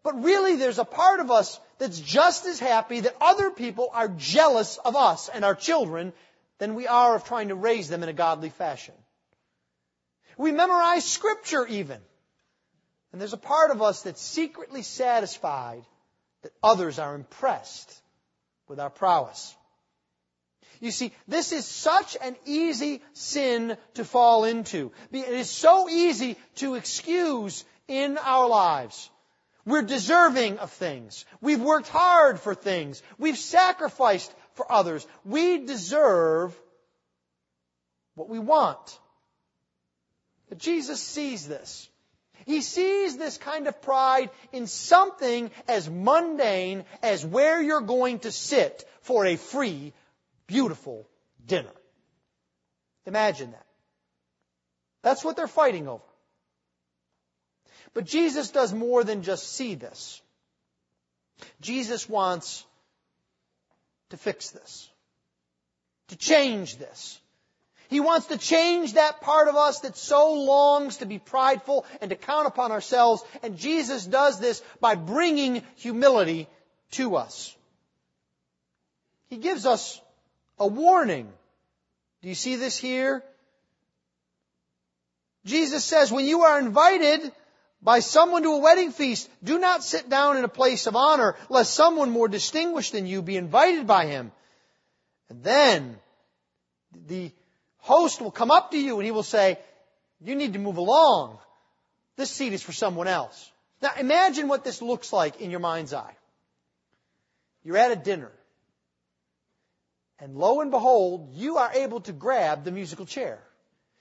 But 0.03 0.23
really 0.23 0.57
there's 0.57 0.79
a 0.79 0.85
part 0.85 1.21
of 1.21 1.31
us 1.31 1.59
that's 1.79 2.01
just 2.01 2.47
as 2.47 2.59
happy 2.59 3.01
that 3.01 3.17
other 3.21 3.51
people 3.51 3.91
are 3.93 4.09
jealous 4.09 4.79
of 4.79 4.97
us 4.97 5.29
and 5.29 5.45
our 5.45 5.55
children 5.55 6.13
than 6.59 6.75
we 6.75 6.87
are 6.87 7.15
of 7.15 7.25
trying 7.25 7.49
to 7.49 7.55
raise 7.55 7.89
them 7.89 8.03
in 8.03 8.09
a 8.09 8.15
godly 8.15 8.51
fashion. 8.51 8.95
We 10.37 10.53
memorize 10.53 11.05
scripture 11.05 11.67
even. 11.67 12.01
And 13.13 13.21
there's 13.21 13.33
a 13.33 13.39
part 13.39 13.71
of 13.71 13.81
us 13.81 14.03
that's 14.03 14.21
secretly 14.21 14.83
satisfied 14.83 15.85
that 16.43 16.53
others 16.63 16.99
are 16.99 17.15
impressed 17.15 17.93
with 18.69 18.81
our 18.81 18.91
prowess. 18.91 19.55
You 20.81 20.91
see, 20.91 21.13
this 21.27 21.53
is 21.53 21.67
such 21.67 22.17
an 22.23 22.37
easy 22.45 23.03
sin 23.13 23.77
to 23.95 24.05
fall 24.05 24.45
into. 24.45 24.93
It 25.11 25.29
is 25.29 25.51
so 25.51 25.89
easy 25.89 26.37
to 26.57 26.77
excuse 26.77 27.65
in 27.89 28.19
our 28.19 28.49
lives. 28.49 29.11
We're 29.67 29.83
deserving 29.83 30.59
of 30.59 30.71
things. 30.71 31.25
We've 31.41 31.61
worked 31.61 31.89
hard 31.89 32.39
for 32.41 32.55
things. 32.55 33.03
We've 33.19 33.37
sacrificed 33.37 34.33
for 34.55 34.71
others. 34.71 35.07
We 35.25 35.67
deserve 35.67 36.59
what 38.15 38.29
we 38.29 38.39
want. 38.39 38.99
But 40.49 40.59
Jesus 40.59 41.03
sees 41.03 41.47
this. 41.47 41.89
He 42.49 42.63
sees 42.63 43.19
this 43.19 43.37
kind 43.37 43.67
of 43.67 43.83
pride 43.83 44.31
in 44.53 44.67
something 44.67 45.51
as 45.69 45.91
mundane 45.91 46.87
as 47.03 47.23
where 47.23 47.61
you're 47.61 47.83
going 47.83 48.21
to 48.21 48.33
sit 48.33 48.89
for 49.03 49.27
a 49.27 49.37
free, 49.37 49.93
beautiful 50.47 51.07
dinner. 51.47 51.75
Imagine 53.05 53.51
that. 53.51 53.67
That's 55.03 55.23
what 55.23 55.37
they're 55.37 55.47
fighting 55.47 55.89
over. 55.89 56.03
But 57.93 58.07
Jesus 58.07 58.51
does 58.51 58.73
more 58.73 59.05
than 59.05 59.23
just 59.25 59.53
see 59.53 59.75
this. 59.75 60.23
Jesus 61.61 62.09
wants 62.09 62.65
to 64.09 64.17
fix 64.17 64.53
this, 64.53 64.89
to 66.09 66.17
change 66.17 66.79
this. 66.79 67.21
He 67.89 68.01
wants 68.01 68.27
to 68.27 68.37
change 68.37 68.95
that 68.95 69.23
part 69.23 69.49
of 69.49 69.57
us 69.57 69.81
that 69.81 69.97
so 69.97 70.35
longs 70.35 70.99
to 70.99 71.07
be 71.07 71.19
prideful 71.19 71.87
and 72.01 72.11
to 72.11 72.17
count 72.17 72.47
upon 72.47 72.71
ourselves. 72.71 73.23
And 73.43 73.57
Jesus 73.57 74.05
does 74.05 74.39
this 74.39 74.63
by 74.81 74.95
bringing 74.95 75.63
humility 75.77 76.49
to 76.93 77.17
us. 77.17 77.57
He 79.31 79.39
gives 79.39 79.65
us 79.65 80.01
a 80.59 80.67
warning. 80.67 81.33
Do 82.23 82.29
you 82.29 82.35
see 82.35 82.57
this 82.57 82.77
here? 82.77 83.23
Jesus 85.47 85.85
says, 85.85 86.13
when 86.13 86.27
you 86.27 86.43
are 86.43 86.59
invited 86.59 87.33
by 87.81 88.01
someone 88.01 88.43
to 88.43 88.51
a 88.51 88.59
wedding 88.59 88.91
feast, 88.91 89.31
do 89.43 89.59
not 89.59 89.83
sit 89.83 90.11
down 90.11 90.37
in 90.37 90.45
a 90.45 90.49
place 90.49 90.87
of 90.87 90.97
honor, 90.97 91.37
lest 91.49 91.73
someone 91.73 92.11
more 92.11 92.29
distinguished 92.29 92.93
than 92.93 93.07
you 93.07 93.23
be 93.23 93.37
invited 93.37 93.87
by 93.87 94.07
him. 94.07 94.33
And 95.31 95.43
then 95.43 95.97
the 97.07 97.31
host 97.89 98.21
will 98.21 98.31
come 98.31 98.51
up 98.51 98.71
to 98.71 98.79
you 98.79 98.97
and 98.97 99.05
he 99.05 99.11
will 99.11 99.23
say, 99.23 99.59
you 100.21 100.37
need 100.37 100.53
to 100.53 100.59
move 100.59 100.77
along. 100.77 101.39
This 102.17 102.31
seat 102.31 102.53
is 102.53 102.63
for 102.63 102.73
someone 102.73 103.09
else. 103.09 103.51
Now 103.81 103.93
imagine 103.99 104.47
what 104.49 104.63
this 104.63 104.83
looks 104.83 105.13
like 105.13 105.41
in 105.41 105.51
your 105.51 105.61
mind's 105.61 105.95
eye. 105.95 106.17
You're 107.65 107.79
at 107.79 107.91
a 107.91 107.97
dinner. 107.97 108.31
And 110.21 110.37
lo 110.37 110.61
and 110.61 110.71
behold, 110.71 111.31
you 111.35 111.57
are 111.59 111.73
able 111.73 112.01
to 112.03 112.13
grab 112.13 112.65
the 112.65 112.73
musical 112.73 113.07
chair. 113.07 113.39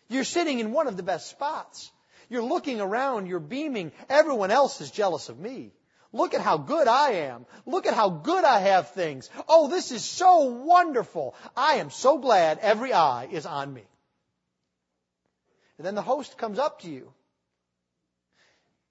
You're 0.09 0.23
sitting 0.23 0.59
in 0.59 0.71
one 0.71 0.87
of 0.87 0.97
the 0.97 1.03
best 1.03 1.29
spots. 1.29 1.91
You're 2.29 2.43
looking 2.43 2.81
around, 2.81 3.27
you're 3.27 3.39
beaming. 3.39 3.91
Everyone 4.09 4.51
else 4.51 4.81
is 4.81 4.91
jealous 4.91 5.29
of 5.29 5.39
me. 5.39 5.71
Look 6.17 6.33
at 6.33 6.41
how 6.41 6.57
good 6.57 6.87
I 6.87 7.11
am. 7.29 7.45
Look 7.65 7.85
at 7.85 7.93
how 7.93 8.09
good 8.09 8.43
I 8.43 8.59
have 8.59 8.91
things. 8.91 9.29
Oh, 9.47 9.67
this 9.67 9.91
is 9.91 10.03
so 10.03 10.45
wonderful. 10.45 11.35
I 11.55 11.75
am 11.75 11.91
so 11.91 12.17
glad 12.17 12.59
every 12.59 12.91
eye 12.91 13.27
is 13.31 13.45
on 13.45 13.73
me. 13.73 13.83
And 15.77 15.85
then 15.85 15.95
the 15.95 16.01
host 16.01 16.37
comes 16.37 16.59
up 16.59 16.81
to 16.81 16.89
you. 16.89 17.13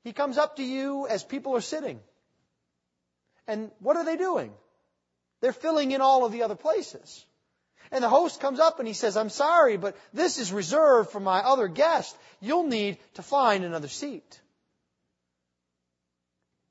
He 0.05 0.13
comes 0.13 0.39
up 0.39 0.57
to 0.57 0.63
you 0.63 1.09
as 1.09 1.25
people 1.25 1.57
are 1.57 1.61
sitting. 1.61 1.99
And 3.49 3.73
what 3.81 3.97
are 3.97 4.05
they 4.05 4.17
doing? 4.17 4.53
They're 5.41 5.53
filling 5.53 5.91
in 5.91 6.01
all 6.01 6.25
of 6.25 6.33
the 6.33 6.45
other 6.45 6.55
places. 6.55 7.25
And 7.91 8.03
the 8.03 8.09
host 8.09 8.41
comes 8.41 8.61
up 8.61 8.79
and 8.79 8.89
he 8.89 8.95
says, 8.95 9.17
I'm 9.17 9.31
sorry, 9.31 9.77
but 9.77 9.97
this 10.13 10.39
is 10.39 10.53
reserved 10.53 11.11
for 11.11 11.21
my 11.21 11.41
other 11.41 11.69
guest. 11.69 12.17
You'll 12.41 12.67
need 12.67 12.99
to 13.15 13.23
find 13.23 13.65
another 13.65 13.89
seat. 13.89 14.41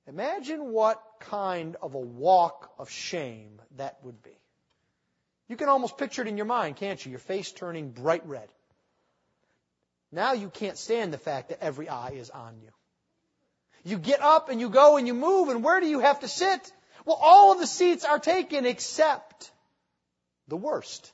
Imagine 0.07 0.71
what 0.71 1.01
kind 1.19 1.75
of 1.81 1.95
a 1.95 2.00
walk 2.00 2.71
of 2.77 2.89
shame 2.89 3.59
that 3.77 3.97
would 4.03 4.21
be. 4.21 4.38
You 5.47 5.57
can 5.57 5.69
almost 5.69 5.97
picture 5.97 6.21
it 6.21 6.27
in 6.27 6.38
your 6.38 6.45
mind, 6.45 6.75
can't 6.75 7.03
you? 7.03 7.12
Your 7.12 7.19
face 7.19 7.51
turning 7.51 7.91
bright 7.91 8.25
red. 8.27 8.47
Now 10.12 10.33
you 10.33 10.50
can't 10.50 10.77
stand 10.77 11.12
the 11.12 11.17
fact 11.17 11.50
that 11.50 11.63
every 11.63 11.89
eye 11.89 12.12
is 12.12 12.29
on 12.29 12.57
you. 12.62 12.69
You 13.83 13.97
get 13.97 14.21
up 14.21 14.50
and 14.50 14.59
you 14.59 14.69
go 14.69 14.97
and 14.97 15.05
you 15.07 15.13
move, 15.13 15.50
and 15.50 15.63
where 15.63 15.79
do 15.79 15.88
you 15.88 16.00
have 16.00 16.21
to 16.21 16.27
sit? 16.27 16.71
Well, 17.05 17.19
all 17.21 17.51
of 17.51 17.59
the 17.59 17.67
seats 17.67 18.05
are 18.05 18.17
taken 18.17 18.65
except 18.65 19.51
the 20.47 20.57
worst. 20.57 21.12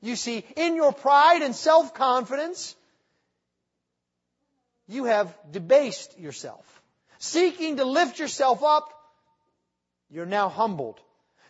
You 0.00 0.16
see, 0.16 0.44
in 0.56 0.76
your 0.76 0.92
pride 0.92 1.42
and 1.42 1.54
self-confidence, 1.54 2.76
you 4.86 5.04
have 5.04 5.34
debased 5.50 6.18
yourself. 6.18 6.77
Seeking 7.18 7.76
to 7.76 7.84
lift 7.84 8.18
yourself 8.18 8.62
up, 8.62 8.92
you're 10.10 10.26
now 10.26 10.48
humbled. 10.48 11.00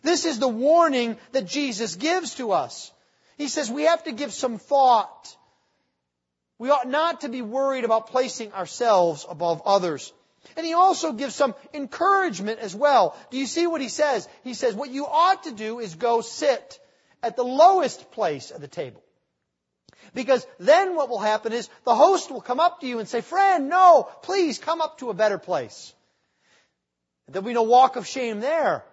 This 0.02 0.24
is 0.24 0.38
the 0.38 0.48
warning 0.48 1.16
that 1.32 1.46
Jesus 1.46 1.96
gives 1.96 2.36
to 2.36 2.52
us. 2.52 2.90
He 3.36 3.48
says 3.48 3.70
we 3.70 3.84
have 3.84 4.04
to 4.04 4.12
give 4.12 4.32
some 4.32 4.58
thought. 4.58 5.36
We 6.58 6.70
ought 6.70 6.88
not 6.88 7.20
to 7.20 7.28
be 7.28 7.42
worried 7.42 7.84
about 7.84 8.08
placing 8.08 8.52
ourselves 8.52 9.26
above 9.28 9.62
others. 9.64 10.12
And 10.56 10.66
he 10.66 10.72
also 10.72 11.12
gives 11.12 11.34
some 11.34 11.54
encouragement 11.74 12.58
as 12.60 12.74
well. 12.74 13.16
Do 13.30 13.38
you 13.38 13.46
see 13.46 13.66
what 13.66 13.80
he 13.80 13.88
says? 13.88 14.28
He 14.44 14.54
says, 14.54 14.74
what 14.74 14.90
you 14.90 15.06
ought 15.06 15.44
to 15.44 15.52
do 15.52 15.78
is 15.78 15.94
go 15.94 16.20
sit 16.20 16.80
at 17.22 17.36
the 17.36 17.44
lowest 17.44 18.10
place 18.12 18.50
at 18.50 18.60
the 18.60 18.68
table. 18.68 19.02
Because 20.14 20.46
then 20.58 20.94
what 20.94 21.08
will 21.08 21.18
happen 21.18 21.52
is 21.52 21.68
the 21.84 21.94
host 21.94 22.30
will 22.30 22.40
come 22.40 22.60
up 22.60 22.80
to 22.80 22.86
you 22.86 22.98
and 22.98 23.08
say, 23.08 23.20
friend, 23.20 23.68
no, 23.68 24.08
please 24.22 24.58
come 24.58 24.80
up 24.80 24.98
to 24.98 25.10
a 25.10 25.14
better 25.14 25.38
place. 25.38 25.92
There'll 27.28 27.46
be 27.46 27.52
no 27.52 27.64
walk 27.64 27.96
of 27.96 28.06
shame 28.06 28.40
there. 28.40 28.84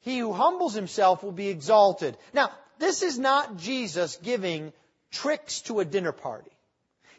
He 0.00 0.18
who 0.18 0.32
humbles 0.32 0.74
himself 0.74 1.22
will 1.22 1.32
be 1.32 1.48
exalted. 1.48 2.16
Now, 2.32 2.50
this 2.78 3.02
is 3.02 3.18
not 3.18 3.56
Jesus 3.56 4.16
giving 4.22 4.72
tricks 5.10 5.62
to 5.62 5.80
a 5.80 5.84
dinner 5.84 6.12
party. 6.12 6.55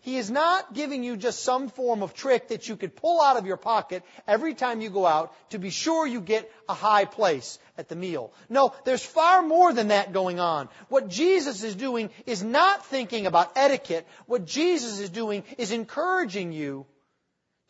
He 0.07 0.15
is 0.15 0.31
not 0.31 0.73
giving 0.73 1.03
you 1.03 1.17
just 1.17 1.43
some 1.43 1.67
form 1.67 2.01
of 2.01 2.13
trick 2.13 2.47
that 2.47 2.69
you 2.69 2.77
could 2.77 2.95
pull 2.95 3.19
out 3.19 3.35
of 3.35 3.45
your 3.45 3.57
pocket 3.57 4.03
every 4.25 4.53
time 4.53 4.79
you 4.79 4.89
go 4.89 5.05
out 5.05 5.35
to 5.49 5.59
be 5.59 5.69
sure 5.69 6.07
you 6.07 6.21
get 6.21 6.49
a 6.69 6.73
high 6.73 7.03
place 7.03 7.59
at 7.77 7.89
the 7.89 7.97
meal. 7.97 8.31
No, 8.47 8.73
there's 8.85 9.03
far 9.03 9.41
more 9.41 9.73
than 9.73 9.89
that 9.89 10.13
going 10.13 10.39
on. 10.39 10.69
What 10.87 11.09
Jesus 11.09 11.61
is 11.61 11.75
doing 11.75 12.09
is 12.25 12.41
not 12.41 12.85
thinking 12.85 13.25
about 13.25 13.51
etiquette. 13.57 14.07
What 14.27 14.45
Jesus 14.45 14.99
is 14.99 15.09
doing 15.09 15.43
is 15.57 15.73
encouraging 15.73 16.53
you 16.53 16.85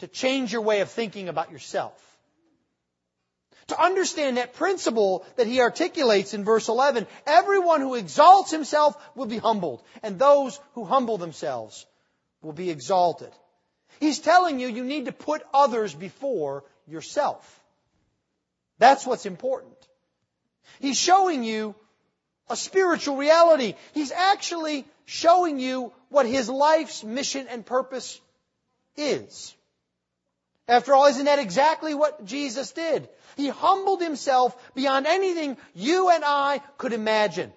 to 0.01 0.07
change 0.07 0.53
your 0.53 0.61
way 0.61 0.81
of 0.81 0.91
thinking 0.91 1.29
about 1.29 1.51
yourself. 1.51 1.99
To 3.69 3.83
understand 3.83 4.37
that 4.37 4.53
principle 4.53 5.25
that 5.37 5.47
he 5.47 5.59
articulates 5.59 6.35
in 6.35 6.43
verse 6.43 6.67
11, 6.67 7.07
everyone 7.25 7.81
who 7.81 7.95
exalts 7.95 8.51
himself 8.51 8.95
will 9.15 9.25
be 9.25 9.39
humbled, 9.39 9.81
and 10.03 10.19
those 10.19 10.59
who 10.73 10.85
humble 10.85 11.17
themselves 11.17 11.87
will 12.41 12.53
be 12.53 12.69
exalted. 12.69 13.31
He's 13.99 14.19
telling 14.19 14.59
you 14.59 14.67
you 14.67 14.83
need 14.83 15.05
to 15.05 15.11
put 15.11 15.43
others 15.53 15.93
before 15.93 16.63
yourself. 16.87 17.63
That's 18.79 19.05
what's 19.05 19.25
important. 19.25 19.75
He's 20.79 20.97
showing 20.97 21.43
you 21.43 21.75
a 22.49 22.55
spiritual 22.55 23.17
reality. 23.17 23.73
He's 23.93 24.11
actually 24.11 24.85
showing 25.05 25.59
you 25.59 25.91
what 26.09 26.25
his 26.25 26.49
life's 26.49 27.03
mission 27.03 27.47
and 27.49 27.65
purpose 27.65 28.19
is. 28.95 29.55
After 30.67 30.93
all, 30.93 31.05
isn't 31.07 31.25
that 31.25 31.39
exactly 31.39 31.93
what 31.93 32.25
Jesus 32.25 32.71
did? 32.71 33.07
He 33.37 33.47
humbled 33.47 34.01
himself 34.01 34.55
beyond 34.75 35.07
anything 35.07 35.57
you 35.73 36.09
and 36.09 36.23
I 36.25 36.59
could 36.77 36.93
imagine. 36.93 37.53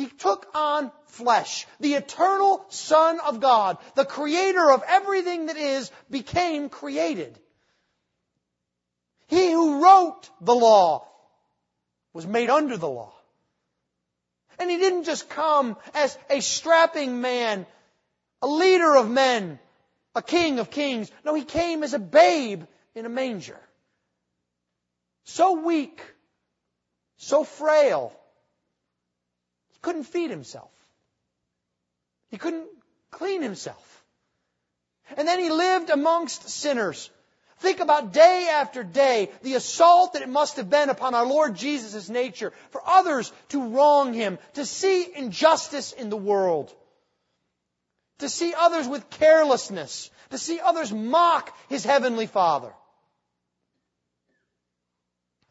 He 0.00 0.06
took 0.06 0.46
on 0.54 0.90
flesh. 1.08 1.66
The 1.78 1.92
eternal 1.92 2.64
Son 2.70 3.20
of 3.20 3.38
God, 3.38 3.76
the 3.96 4.06
creator 4.06 4.72
of 4.72 4.82
everything 4.88 5.44
that 5.46 5.58
is, 5.58 5.90
became 6.08 6.70
created. 6.70 7.38
He 9.26 9.52
who 9.52 9.84
wrote 9.84 10.30
the 10.40 10.54
law 10.54 11.06
was 12.14 12.26
made 12.26 12.48
under 12.48 12.78
the 12.78 12.88
law. 12.88 13.12
And 14.58 14.70
he 14.70 14.78
didn't 14.78 15.04
just 15.04 15.28
come 15.28 15.76
as 15.92 16.16
a 16.30 16.40
strapping 16.40 17.20
man, 17.20 17.66
a 18.40 18.48
leader 18.48 18.96
of 18.96 19.10
men, 19.10 19.58
a 20.14 20.22
king 20.22 20.60
of 20.60 20.70
kings. 20.70 21.12
No, 21.26 21.34
he 21.34 21.44
came 21.44 21.82
as 21.82 21.92
a 21.92 21.98
babe 21.98 22.64
in 22.94 23.04
a 23.04 23.10
manger. 23.10 23.60
So 25.24 25.60
weak, 25.60 26.00
so 27.18 27.44
frail, 27.44 28.18
couldn't 29.82 30.04
feed 30.04 30.30
himself. 30.30 30.70
He 32.30 32.38
couldn't 32.38 32.68
clean 33.10 33.42
himself. 33.42 34.04
And 35.16 35.26
then 35.26 35.40
he 35.40 35.50
lived 35.50 35.90
amongst 35.90 36.48
sinners. 36.48 37.10
Think 37.58 37.80
about 37.80 38.12
day 38.12 38.48
after 38.50 38.82
day 38.82 39.30
the 39.42 39.54
assault 39.54 40.14
that 40.14 40.22
it 40.22 40.28
must 40.28 40.56
have 40.56 40.70
been 40.70 40.88
upon 40.88 41.14
our 41.14 41.26
Lord 41.26 41.56
Jesus' 41.56 42.08
nature 42.08 42.52
for 42.70 42.80
others 42.86 43.32
to 43.48 43.68
wrong 43.68 44.14
him, 44.14 44.38
to 44.54 44.64
see 44.64 45.06
injustice 45.14 45.92
in 45.92 46.08
the 46.08 46.16
world, 46.16 46.74
to 48.18 48.28
see 48.28 48.54
others 48.56 48.88
with 48.88 49.10
carelessness, 49.10 50.10
to 50.30 50.38
see 50.38 50.60
others 50.60 50.92
mock 50.92 51.54
his 51.68 51.84
heavenly 51.84 52.26
Father. 52.26 52.72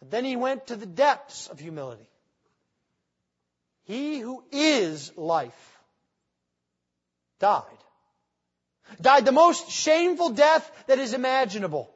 Then 0.01 0.25
he 0.25 0.35
went 0.35 0.67
to 0.67 0.75
the 0.75 0.85
depths 0.85 1.47
of 1.47 1.59
humility. 1.59 2.07
He 3.89 4.19
who 4.19 4.43
is 4.51 5.11
life 5.17 5.79
died. 7.39 7.63
Died 9.01 9.25
the 9.25 9.31
most 9.31 9.71
shameful 9.71 10.29
death 10.29 10.71
that 10.85 10.99
is 10.99 11.13
imaginable. 11.13 11.89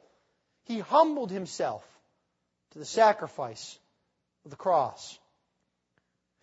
He 0.64 0.80
humbled 0.80 1.30
himself 1.30 1.86
to 2.72 2.80
the 2.80 2.84
sacrifice 2.84 3.78
of 4.44 4.50
the 4.50 4.56
cross. 4.56 5.16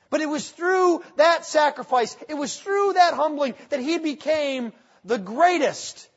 But 0.10 0.22
it 0.22 0.30
was 0.30 0.50
through 0.50 1.04
that 1.18 1.46
sacrifice, 1.46 2.16
it 2.30 2.36
was 2.36 2.58
through 2.58 2.94
that 2.94 3.14
humbling 3.14 3.54
that 3.72 3.82
he 3.82 3.98
became 3.98 4.72
the 5.04 5.18
greatest. 5.18 6.08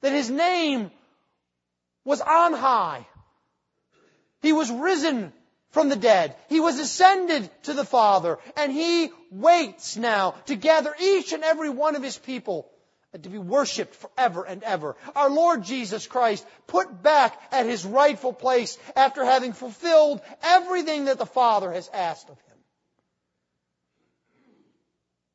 That 0.00 0.14
his 0.14 0.30
name 0.30 0.90
was 2.06 2.22
on 2.22 2.54
high. 2.54 3.06
He 4.40 4.54
was 4.54 4.70
risen 4.70 5.34
from 5.70 5.88
the 5.88 5.96
dead. 5.96 6.36
He 6.48 6.60
was 6.60 6.78
ascended 6.78 7.50
to 7.64 7.74
the 7.74 7.84
Father, 7.84 8.38
and 8.56 8.72
He 8.72 9.10
waits 9.30 9.96
now 9.96 10.32
to 10.46 10.56
gather 10.56 10.94
each 11.00 11.32
and 11.32 11.44
every 11.44 11.70
one 11.70 11.96
of 11.96 12.02
His 12.02 12.18
people 12.18 12.70
and 13.12 13.22
to 13.22 13.30
be 13.30 13.38
worshipped 13.38 13.94
forever 13.94 14.44
and 14.44 14.62
ever. 14.62 14.96
Our 15.14 15.30
Lord 15.30 15.64
Jesus 15.64 16.06
Christ 16.06 16.46
put 16.66 17.02
back 17.02 17.40
at 17.50 17.66
His 17.66 17.84
rightful 17.84 18.32
place 18.32 18.76
after 18.94 19.24
having 19.24 19.52
fulfilled 19.52 20.20
everything 20.42 21.06
that 21.06 21.18
the 21.18 21.26
Father 21.26 21.72
has 21.72 21.88
asked 21.92 22.28
of 22.28 22.36
Him. 22.36 22.58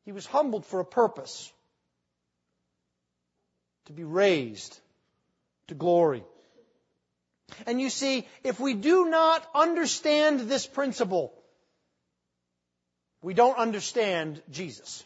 He 0.06 0.12
was 0.12 0.26
humbled 0.26 0.66
for 0.66 0.80
a 0.80 0.86
purpose. 0.86 1.52
To 3.86 3.94
be 3.94 4.04
raised 4.04 4.80
to 5.68 5.76
glory. 5.76 6.24
And 7.66 7.82
you 7.82 7.90
see, 7.90 8.28
if 8.44 8.60
we 8.60 8.74
do 8.74 9.10
not 9.10 9.46
understand 9.54 10.42
this 10.42 10.66
principle, 10.66 11.34
we 13.22 13.34
don't 13.34 13.58
understand 13.58 14.42
Jesus. 14.50 15.04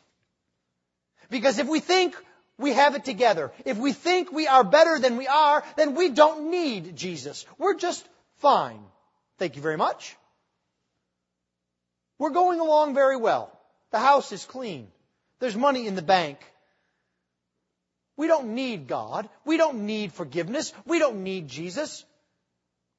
Because 1.29 1.60
if 1.60 1.67
we 1.67 1.79
think 1.79 2.15
we 2.58 2.71
have 2.71 2.95
it 2.95 3.03
together, 3.03 3.51
if 3.65 3.77
we 3.77 3.91
think 3.91 4.31
we 4.31 4.47
are 4.47 4.63
better 4.63 4.99
than 4.99 5.17
we 5.17 5.27
are, 5.27 5.63
then 5.75 5.95
we 5.95 6.10
don't 6.10 6.49
need 6.49 6.95
Jesus. 6.95 7.45
We're 7.58 7.75
just 7.75 8.08
fine. 8.38 8.79
Thank 9.38 9.55
you 9.55 9.62
very 9.62 9.77
much. 9.77 10.15
We're 12.17 12.29
going 12.29 12.60
along 12.60 12.93
very 12.93 13.17
well. 13.17 13.51
The 13.91 13.99
house 13.99 14.31
is 14.31 14.45
clean. 14.45 14.88
There's 15.39 15.55
money 15.55 15.88
in 15.88 15.95
the 15.95 16.01
bank. 16.01 16.39
We 18.17 18.27
don't 18.27 18.55
need 18.55 18.88
God. 18.88 19.27
We 19.43 19.58
don't 19.58 19.86
need 19.86 20.13
forgiveness. 20.13 20.73
We 20.86 20.99
don't 20.99 21.23
need 21.23 21.49
Jesus. 21.49 22.05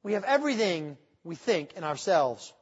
We 0.06 0.12
have 0.12 0.22
everything 0.22 0.96
we 1.24 1.34
think 1.34 1.72
in 1.72 1.82
ourselves. 1.82 2.52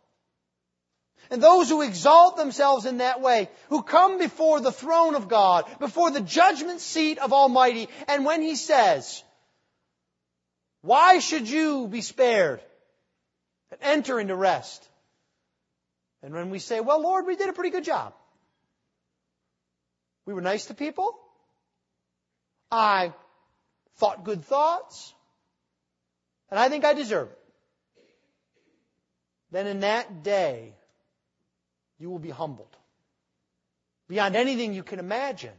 And 1.30 1.42
those 1.42 1.68
who 1.68 1.82
exalt 1.82 2.38
themselves 2.38 2.86
in 2.86 2.98
that 2.98 3.20
way, 3.20 3.50
who 3.68 3.82
come 3.82 4.16
before 4.16 4.60
the 4.60 4.72
throne 4.72 5.14
of 5.14 5.28
God, 5.28 5.66
before 5.78 6.10
the 6.10 6.22
judgment 6.22 6.80
seat 6.80 7.18
of 7.18 7.34
Almighty, 7.34 7.90
and 8.08 8.24
when 8.24 8.40
He 8.40 8.56
says, 8.56 9.22
Why 10.80 11.18
should 11.18 11.46
you 11.46 11.86
be 11.86 12.00
spared? 12.00 12.62
And 13.70 13.80
enter 13.82 14.18
into 14.18 14.34
rest. 14.34 14.88
And 16.22 16.32
when 16.32 16.48
we 16.48 16.58
say, 16.58 16.80
well, 16.80 17.02
Lord, 17.02 17.26
we 17.26 17.36
did 17.36 17.50
a 17.50 17.52
pretty 17.52 17.68
good 17.68 17.84
job. 17.84 18.14
We 20.24 20.32
were 20.32 20.40
nice 20.40 20.64
to 20.66 20.74
people. 20.74 21.14
I 22.70 23.12
thought 23.96 24.24
good 24.24 24.46
thoughts. 24.46 25.12
And 26.54 26.60
I 26.60 26.68
think 26.68 26.84
I 26.84 26.94
deserve 26.94 27.26
it. 27.30 27.38
Then 29.50 29.66
in 29.66 29.80
that 29.80 30.22
day, 30.22 30.72
you 31.98 32.08
will 32.08 32.20
be 32.20 32.30
humbled 32.30 32.76
beyond 34.08 34.36
anything 34.36 34.72
you 34.72 34.84
can 34.84 35.00
imagine. 35.00 35.50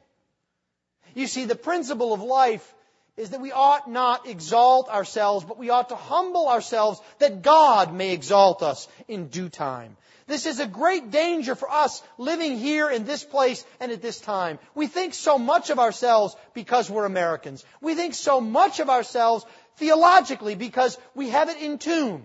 You 1.14 1.28
see, 1.28 1.44
the 1.44 1.56
principle 1.58 2.14
of 2.14 2.22
life 2.22 2.74
is 3.18 3.32
that 3.32 3.42
we 3.42 3.52
ought 3.52 3.90
not 3.90 4.26
exalt 4.26 4.88
ourselves, 4.88 5.44
but 5.44 5.58
we 5.58 5.70
ought 5.70 5.90
to 5.90 5.98
humble 5.98 6.48
ourselves 6.48 7.02
that 7.20 7.42
God 7.42 7.94
may 7.94 8.14
exalt 8.14 8.64
us 8.64 8.88
in 9.10 9.28
due 9.28 9.50
time. 9.50 9.98
This 10.28 10.46
is 10.46 10.60
a 10.60 10.66
great 10.66 11.12
danger 11.12 11.56
for 11.56 11.70
us 11.70 12.02
living 12.18 12.58
here 12.58 12.90
in 12.90 13.06
this 13.06 13.24
place 13.24 13.64
and 13.80 13.92
at 13.92 14.02
this 14.02 14.20
time. 14.20 14.60
We 14.74 14.88
think 14.88 15.14
so 15.14 15.38
much 15.38 15.70
of 15.70 15.78
ourselves 15.78 16.36
because 16.54 16.90
we're 16.90 17.06
Americans. 17.06 17.64
We 17.82 17.96
think 17.96 18.14
so 18.16 18.42
much 18.42 18.80
of 18.80 18.90
ourselves 18.90 19.46
theologically 19.78 20.56
because 20.56 20.98
we 21.14 21.30
have 21.30 21.50
it 21.50 21.58
in 21.58 21.78
tune. 21.78 22.24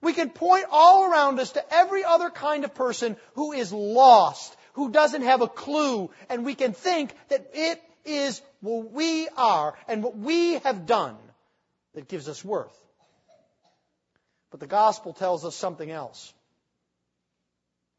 We 0.00 0.12
can 0.12 0.30
point 0.30 0.66
all 0.70 1.10
around 1.10 1.40
us 1.40 1.52
to 1.52 1.74
every 1.74 2.04
other 2.04 2.30
kind 2.30 2.64
of 2.64 2.74
person 2.74 3.16
who 3.34 3.52
is 3.52 3.72
lost, 3.72 4.56
who 4.74 4.90
doesn't 4.90 5.22
have 5.22 5.42
a 5.42 5.48
clue, 5.48 6.10
and 6.28 6.44
we 6.44 6.54
can 6.54 6.72
think 6.72 7.14
that 7.28 7.50
it 7.52 7.82
is 8.04 8.40
what 8.60 8.92
we 8.92 9.28
are 9.36 9.74
and 9.88 10.02
what 10.02 10.16
we 10.16 10.54
have 10.58 10.86
done 10.86 11.16
that 11.94 12.08
gives 12.08 12.28
us 12.28 12.44
worth. 12.44 12.76
But 14.50 14.60
the 14.60 14.66
gospel 14.66 15.12
tells 15.12 15.44
us 15.44 15.56
something 15.56 15.90
else. 15.90 16.32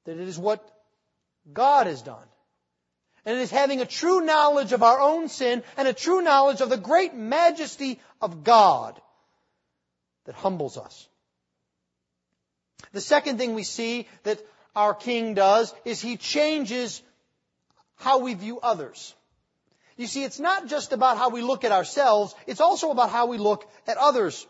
That 0.05 0.17
it 0.17 0.27
is 0.27 0.39
what 0.39 0.65
God 1.51 1.87
has 1.87 2.01
done. 2.01 2.25
And 3.29 3.37
it 3.37 3.41
is 3.41 3.51
having 3.51 3.79
a 3.79 3.85
true 3.85 4.21
knowledge 4.21 4.73
of 4.73 4.81
our 4.81 4.99
own 4.99 5.29
sin 5.29 5.61
and 5.77 5.87
a 5.87 5.93
true 5.93 6.19
knowledge 6.19 6.61
of 6.61 6.69
the 6.71 6.77
great 6.77 7.13
majesty 7.13 7.99
of 8.19 8.43
God 8.43 8.99
that 10.25 10.33
humbles 10.33 10.79
us. 10.79 11.07
The 12.91 13.01
second 13.01 13.37
thing 13.37 13.53
we 13.53 13.61
see 13.61 14.07
that 14.23 14.41
our 14.75 14.95
King 14.95 15.35
does 15.35 15.75
is 15.85 16.01
he 16.01 16.17
changes 16.17 17.03
how 17.97 18.17
we 18.17 18.33
view 18.33 18.59
others. 18.61 19.13
You 19.95 20.07
see, 20.07 20.23
it's 20.23 20.39
not 20.39 20.65
just 20.65 20.91
about 20.91 21.19
how 21.19 21.29
we 21.29 21.43
look 21.43 21.63
at 21.63 21.71
ourselves, 21.71 22.33
it's 22.47 22.61
also 22.61 22.89
about 22.89 23.11
how 23.11 23.27
we 23.27 23.37
look 23.37 23.69
at 23.85 23.97
others. 23.97 24.47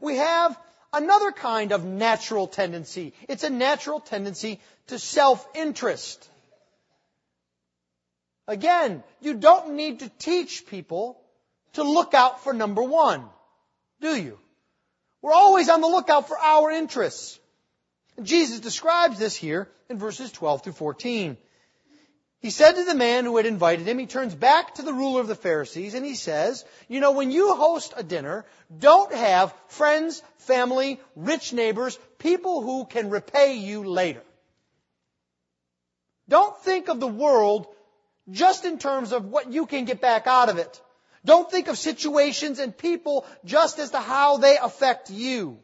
We 0.00 0.16
have 0.16 0.58
another 0.90 1.32
kind 1.32 1.70
of 1.70 1.84
natural 1.84 2.46
tendency. 2.46 3.12
It's 3.28 3.44
a 3.44 3.50
natural 3.50 4.00
tendency 4.00 4.58
to 4.86 4.98
self-interest. 4.98 6.30
Again, 8.48 9.02
you 9.20 9.34
don't 9.34 9.74
need 9.74 10.00
to 10.00 10.08
teach 10.18 10.66
people 10.66 11.20
to 11.74 11.82
look 11.82 12.14
out 12.14 12.42
for 12.42 12.52
number 12.52 12.82
one, 12.82 13.24
do 14.00 14.16
you? 14.16 14.38
We're 15.22 15.32
always 15.32 15.68
on 15.68 15.80
the 15.80 15.86
lookout 15.86 16.28
for 16.28 16.38
our 16.38 16.70
interests. 16.70 17.38
Jesus 18.20 18.60
describes 18.60 19.18
this 19.18 19.36
here 19.36 19.68
in 19.88 19.98
verses 19.98 20.32
12 20.32 20.64
through 20.64 20.72
14. 20.72 21.36
He 22.40 22.50
said 22.50 22.72
to 22.72 22.84
the 22.84 22.96
man 22.96 23.24
who 23.24 23.36
had 23.36 23.46
invited 23.46 23.86
him, 23.86 24.00
he 24.00 24.06
turns 24.06 24.34
back 24.34 24.74
to 24.74 24.82
the 24.82 24.92
ruler 24.92 25.20
of 25.20 25.28
the 25.28 25.36
Pharisees 25.36 25.94
and 25.94 26.04
he 26.04 26.16
says, 26.16 26.64
you 26.88 26.98
know, 26.98 27.12
when 27.12 27.30
you 27.30 27.54
host 27.54 27.94
a 27.96 28.02
dinner, 28.02 28.44
don't 28.76 29.14
have 29.14 29.54
friends, 29.68 30.20
family, 30.38 31.00
rich 31.14 31.52
neighbors, 31.52 31.96
people 32.18 32.60
who 32.60 32.84
can 32.84 33.10
repay 33.10 33.54
you 33.54 33.84
later. 33.84 34.22
Don't 36.28 36.56
think 36.62 36.88
of 36.88 36.98
the 36.98 37.06
world 37.06 37.68
just 38.30 38.64
in 38.64 38.78
terms 38.78 39.12
of 39.12 39.26
what 39.26 39.52
you 39.52 39.66
can 39.66 39.84
get 39.84 40.00
back 40.00 40.26
out 40.26 40.48
of 40.48 40.58
it. 40.58 40.80
Don't 41.24 41.50
think 41.50 41.68
of 41.68 41.78
situations 41.78 42.58
and 42.58 42.76
people 42.76 43.26
just 43.44 43.78
as 43.78 43.90
to 43.90 44.00
how 44.00 44.38
they 44.38 44.56
affect 44.58 45.10
you. 45.10 45.58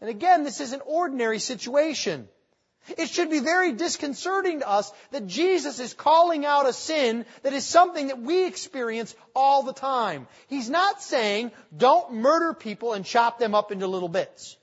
And 0.00 0.10
again, 0.10 0.44
this 0.44 0.60
is 0.60 0.72
an 0.72 0.82
ordinary 0.84 1.38
situation. 1.38 2.28
It 2.96 3.08
should 3.08 3.30
be 3.30 3.40
very 3.40 3.72
disconcerting 3.72 4.60
to 4.60 4.68
us 4.68 4.92
that 5.10 5.26
Jesus 5.26 5.80
is 5.80 5.92
calling 5.92 6.46
out 6.46 6.68
a 6.68 6.72
sin 6.72 7.26
that 7.42 7.52
is 7.52 7.66
something 7.66 8.08
that 8.08 8.20
we 8.20 8.46
experience 8.46 9.14
all 9.34 9.62
the 9.64 9.72
time. 9.72 10.28
He's 10.46 10.70
not 10.70 11.02
saying, 11.02 11.50
don't 11.76 12.14
murder 12.14 12.54
people 12.54 12.92
and 12.92 13.04
chop 13.04 13.38
them 13.38 13.54
up 13.54 13.72
into 13.72 13.86
little 13.88 14.08
bits. 14.08 14.56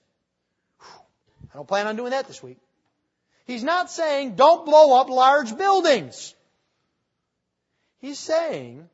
I 0.82 1.56
don't 1.56 1.68
plan 1.68 1.88
on 1.88 1.98
doing 1.98 2.12
that 2.12 2.28
this 2.28 2.42
week. 2.42 2.58
He's 3.46 3.64
not 3.64 3.92
saying, 3.92 4.36
don't 4.36 4.66
blow 4.66 5.00
up 5.00 5.10
large 5.10 5.58
buildings. 5.58 6.34
He's 8.00 8.20
saying, 8.20 8.90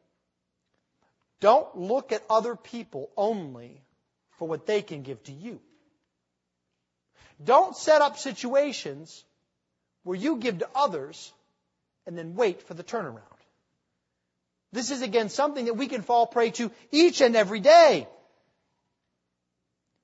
don't 1.40 1.78
look 1.78 2.12
at 2.12 2.24
other 2.30 2.56
people 2.56 3.10
only 3.16 3.82
for 4.38 4.48
what 4.48 4.66
they 4.66 4.82
can 4.82 5.04
give 5.04 5.24
to 5.24 5.32
you. 5.32 5.60
Don't 7.44 7.76
set 7.76 8.02
up 8.02 8.18
situations 8.18 9.24
where 10.04 10.18
you 10.18 10.38
give 10.38 10.60
to 10.60 10.70
others 10.76 11.32
and 12.06 12.18
then 12.18 12.36
wait 12.36 12.64
for 12.64 12.74
the 12.74 12.84
turnaround. 12.84 13.22
This 14.72 14.92
is 14.92 15.02
again 15.02 15.30
something 15.30 15.66
that 15.66 15.76
we 15.76 15.88
can 15.88 16.02
fall 16.02 16.28
prey 16.28 16.52
to 16.52 16.72
each 16.92 17.22
and 17.22 17.36
every 17.36 17.60
day. 17.60 18.08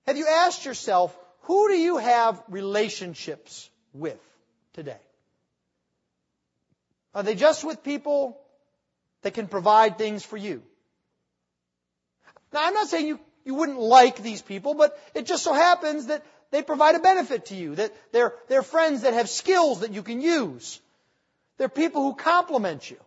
Have 0.06 0.18
you 0.18 0.28
asked 0.28 0.66
yourself, 0.66 1.16
who 1.42 1.68
do 1.68 1.76
you 1.76 1.98
have 1.98 2.42
relationships 2.48 3.70
with 3.94 4.20
today? 4.76 5.00
Are 7.16 7.24
they 7.24 7.34
just 7.34 7.64
with 7.64 7.82
people 7.82 8.38
that 9.22 9.34
can 9.34 9.48
provide 9.48 9.98
things 9.98 10.24
for 10.24 10.38
you? 10.38 10.62
Now, 12.54 12.68
I'm 12.68 12.74
not 12.74 12.88
saying 12.88 13.08
you, 13.08 13.20
you 13.46 13.56
wouldn't 13.56 13.80
like 13.80 14.22
these 14.22 14.42
people, 14.42 14.74
but 14.74 15.00
it 15.16 15.26
just 15.26 15.44
so 15.44 15.54
happens 15.54 16.08
that 16.08 16.26
they 16.52 16.62
provide 16.62 16.96
a 16.96 17.00
benefit 17.00 17.48
to 17.48 17.56
you, 17.56 17.76
that 17.76 17.94
they're, 18.12 18.34
they're 18.50 18.64
friends 18.64 19.02
that 19.02 19.14
have 19.14 19.30
skills 19.30 19.80
that 19.80 19.94
you 19.94 20.04
can 20.04 20.22
use. 20.22 20.80
They're 21.58 21.70
people 21.70 22.04
who 22.04 22.16
complement 22.16 22.90
you. 22.92 22.98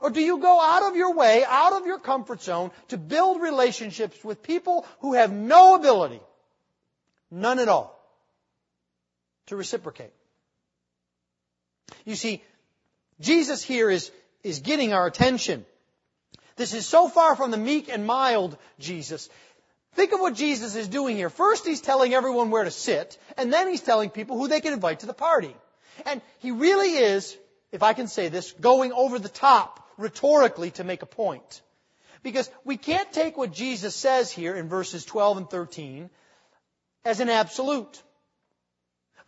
Or 0.00 0.10
do 0.10 0.20
you 0.20 0.38
go 0.38 0.60
out 0.60 0.82
of 0.82 0.96
your 0.96 1.14
way, 1.14 1.44
out 1.46 1.72
of 1.72 1.86
your 1.86 1.98
comfort 1.98 2.42
zone 2.42 2.70
to 2.88 2.98
build 2.98 3.40
relationships 3.40 4.22
with 4.22 4.42
people 4.42 4.86
who 5.00 5.14
have 5.14 5.32
no 5.32 5.74
ability, 5.76 6.20
none 7.30 7.58
at 7.58 7.68
all, 7.68 7.98
to 9.46 9.56
reciprocate? 9.56 10.12
You 12.04 12.16
see, 12.16 12.42
Jesus 13.20 13.62
here 13.62 13.90
is, 13.90 14.10
is 14.42 14.60
getting 14.60 14.92
our 14.92 15.06
attention. 15.06 15.64
This 16.56 16.74
is 16.74 16.86
so 16.86 17.08
far 17.08 17.36
from 17.36 17.50
the 17.50 17.56
meek 17.56 17.88
and 17.88 18.06
mild 18.06 18.56
Jesus. 18.78 19.28
Think 19.94 20.12
of 20.12 20.20
what 20.20 20.34
Jesus 20.34 20.74
is 20.74 20.88
doing 20.88 21.16
here. 21.16 21.30
First, 21.30 21.66
he's 21.66 21.80
telling 21.80 22.14
everyone 22.14 22.50
where 22.50 22.64
to 22.64 22.70
sit, 22.70 23.18
and 23.36 23.52
then 23.52 23.68
he's 23.68 23.80
telling 23.80 24.10
people 24.10 24.38
who 24.38 24.48
they 24.48 24.60
can 24.60 24.72
invite 24.72 25.00
to 25.00 25.06
the 25.06 25.14
party. 25.14 25.54
And 26.06 26.20
he 26.40 26.50
really 26.50 26.96
is, 26.96 27.36
if 27.70 27.82
I 27.82 27.92
can 27.92 28.08
say 28.08 28.28
this, 28.28 28.52
going 28.52 28.92
over 28.92 29.18
the 29.18 29.28
top 29.28 29.88
rhetorically 29.96 30.72
to 30.72 30.84
make 30.84 31.02
a 31.02 31.06
point. 31.06 31.62
Because 32.22 32.50
we 32.64 32.76
can't 32.76 33.12
take 33.12 33.36
what 33.36 33.52
Jesus 33.52 33.94
says 33.94 34.30
here 34.30 34.56
in 34.56 34.68
verses 34.68 35.04
12 35.04 35.36
and 35.36 35.50
13 35.50 36.10
as 37.04 37.20
an 37.20 37.28
absolute. 37.28 38.02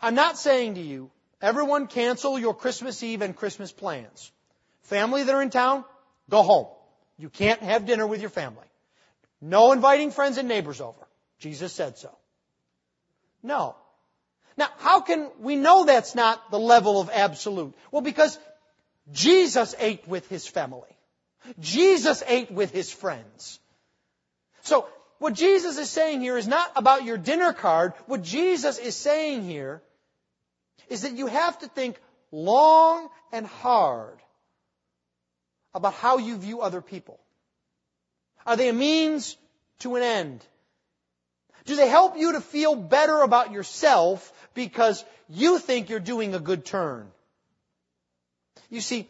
I'm 0.01 0.15
not 0.15 0.39
saying 0.39 0.75
to 0.75 0.81
you, 0.81 1.11
everyone 1.47 1.87
cancel 1.87 2.39
your 2.39 2.55
Christmas 2.55 3.03
Eve 3.03 3.23
and 3.23 3.37
Christmas 3.37 3.71
plans. 3.71 4.33
Family 4.83 5.23
that 5.23 5.35
are 5.35 5.43
in 5.43 5.51
town, 5.51 5.85
go 6.29 6.43
home. 6.43 6.67
You 7.19 7.29
can't 7.29 7.61
have 7.61 7.87
dinner 7.87 8.07
with 8.07 8.21
your 8.21 8.31
family. 8.31 8.67
No 9.41 9.73
inviting 9.73 10.11
friends 10.11 10.39
and 10.39 10.49
neighbors 10.49 10.81
over. 10.81 11.07
Jesus 11.39 11.73
said 11.73 11.99
so. 11.99 12.11
No. 13.43 13.77
Now, 14.57 14.69
how 14.79 15.01
can 15.01 15.31
we 15.39 15.55
know 15.55 15.85
that's 15.85 16.15
not 16.15 16.51
the 16.51 16.59
level 16.59 17.01
of 17.01 17.11
absolute? 17.13 17.75
Well, 17.93 18.03
because 18.03 18.39
Jesus 19.13 19.75
ate 19.79 20.09
with 20.09 20.29
his 20.29 20.47
family. 20.49 20.97
Jesus 21.61 22.25
ate 22.27 22.51
with 22.51 22.73
his 22.73 22.91
friends. 22.91 23.61
So, 24.63 24.89
what 25.19 25.35
Jesus 25.35 25.79
is 25.79 25.91
saying 25.91 26.21
here 26.23 26.37
is 26.37 26.49
not 26.49 26.73
about 26.75 27.05
your 27.05 27.17
dinner 27.17 27.53
card. 27.53 27.93
What 28.07 28.23
Jesus 28.23 28.79
is 28.79 28.97
saying 28.97 29.45
here 29.45 29.81
is 30.89 31.03
that 31.03 31.13
you 31.13 31.27
have 31.27 31.59
to 31.61 31.69
think 31.69 32.01
long 32.31 33.09
and 33.33 33.47
hard 33.47 34.19
about 35.75 35.95
how 35.95 36.19
you 36.19 36.37
view 36.37 36.61
other 36.61 36.81
people. 36.81 37.21
Are 38.47 38.57
they 38.57 38.69
a 38.69 38.73
means 38.73 39.37
to 39.81 39.97
an 39.97 40.03
end? 40.03 40.45
Do 41.65 41.77
they 41.77 41.89
help 41.89 42.17
you 42.17 42.33
to 42.33 42.41
feel 42.41 42.77
better 42.77 43.21
about 43.23 43.53
yourself 43.53 44.33
because 44.55 45.05
you 45.29 45.59
think 45.59 45.91
you're 45.91 46.01
doing 46.01 46.35
a 46.35 46.41
good 46.41 46.65
turn? 46.65 47.09
You 48.71 48.81
see, 48.81 49.09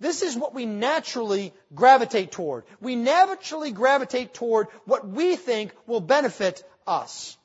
this 0.00 0.22
is 0.22 0.34
what 0.34 0.54
we 0.54 0.64
naturally 0.64 1.52
gravitate 1.74 2.32
toward. 2.32 2.64
We 2.80 2.96
naturally 2.96 3.70
gravitate 3.70 4.32
toward 4.32 4.68
what 4.86 5.06
we 5.06 5.36
think 5.36 5.72
will 5.86 6.00
benefit 6.00 6.64
us. 6.86 7.36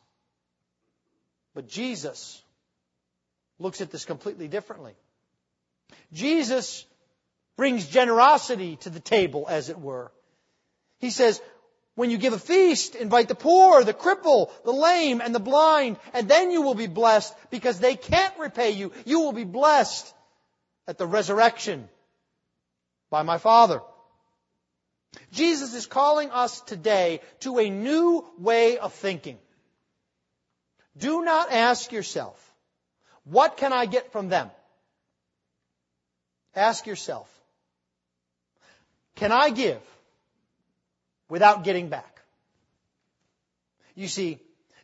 But 1.54 1.68
Jesus 1.68 2.42
looks 3.60 3.82
at 3.82 3.92
this 3.92 4.06
completely 4.06 4.48
differently. 4.48 4.94
Jesus 6.14 6.86
brings 7.58 7.88
generosity 7.88 8.78
to 8.78 8.90
the 8.90 9.00
table, 9.00 9.46
as 9.50 9.70
it 9.70 9.80
were. 9.80 10.12
He 11.00 11.10
says, 11.10 11.42
when 11.96 12.10
you 12.10 12.18
give 12.18 12.34
a 12.34 12.40
feast, 12.40 12.96
invite 12.96 13.30
the 13.30 13.36
poor, 13.36 13.84
the 13.84 13.94
cripple, 13.94 14.52
the 14.66 14.74
lame, 14.74 15.22
and 15.22 15.34
the 15.34 15.40
blind, 15.40 15.98
and 16.14 16.28
then 16.28 16.52
you 16.52 16.62
will 16.62 16.76
be 16.76 16.88
blessed 16.88 17.34
because 17.50 17.80
they 17.80 17.96
can't 17.96 18.38
repay 18.38 18.72
you. 18.72 18.92
You 19.06 19.22
will 19.22 19.32
be 19.32 19.46
blessed 19.46 20.14
at 20.88 20.98
the 20.98 21.08
resurrection 21.08 21.88
by 23.10 23.24
my 23.24 23.38
Father. 23.38 23.82
Jesus 25.32 25.74
is 25.74 25.86
calling 25.86 26.32
us 26.32 26.60
today 26.62 27.22
to 27.40 27.60
a 27.60 27.70
new 27.70 28.26
way 28.38 28.78
of 28.78 28.94
thinking. 28.94 29.38
Do 30.98 31.24
not 31.24 31.52
ask 31.52 31.94
yourself, 31.94 32.45
what 33.26 33.58
can 33.58 33.74
I 33.74 33.86
get 33.86 34.12
from 34.12 34.30
them? 34.30 34.50
Ask 36.56 36.88
yourself, 36.88 37.30
can 39.16 39.32
I 39.32 39.50
give 39.50 39.82
without 41.30 41.64
getting 41.64 41.90
back? 41.90 42.22
You 43.96 44.08
see, 44.08 44.40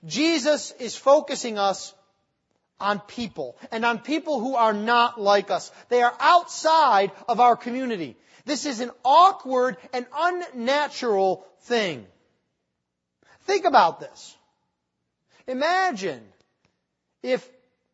Jesus 0.06 0.71
is 0.80 0.95
focusing 0.95 1.58
us 1.58 1.93
on 2.80 2.99
people 2.99 3.56
and 3.71 3.86
on 3.86 3.99
people 3.99 4.39
who 4.39 4.56
are 4.56 4.73
not 4.73 5.21
like 5.21 5.51
us. 5.51 5.71
They 5.89 6.01
are 6.01 6.13
outside 6.19 7.12
of 7.27 7.39
our 7.39 7.56
community. 7.56 8.17
This 8.45 8.65
is 8.65 8.80
an 8.80 8.91
awkward 9.06 9.77
and 9.93 10.06
unnatural 10.17 11.45
thing. 11.62 12.06
Think 13.41 13.65
about 13.65 13.99
this. 13.99 14.36
Imagine 15.47 16.21
if 17.21 17.47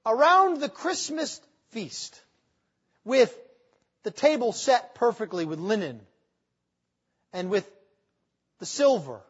around 0.07 0.61
the 0.61 0.69
Christmas 0.69 1.41
feast, 1.71 2.19
with 3.03 3.37
the 4.03 4.11
table 4.11 4.53
set 4.53 4.95
perfectly 4.95 5.45
with 5.45 5.59
linen, 5.59 5.99
and 7.33 7.49
with 7.49 7.69
the 8.59 8.65
silver, 8.65 9.21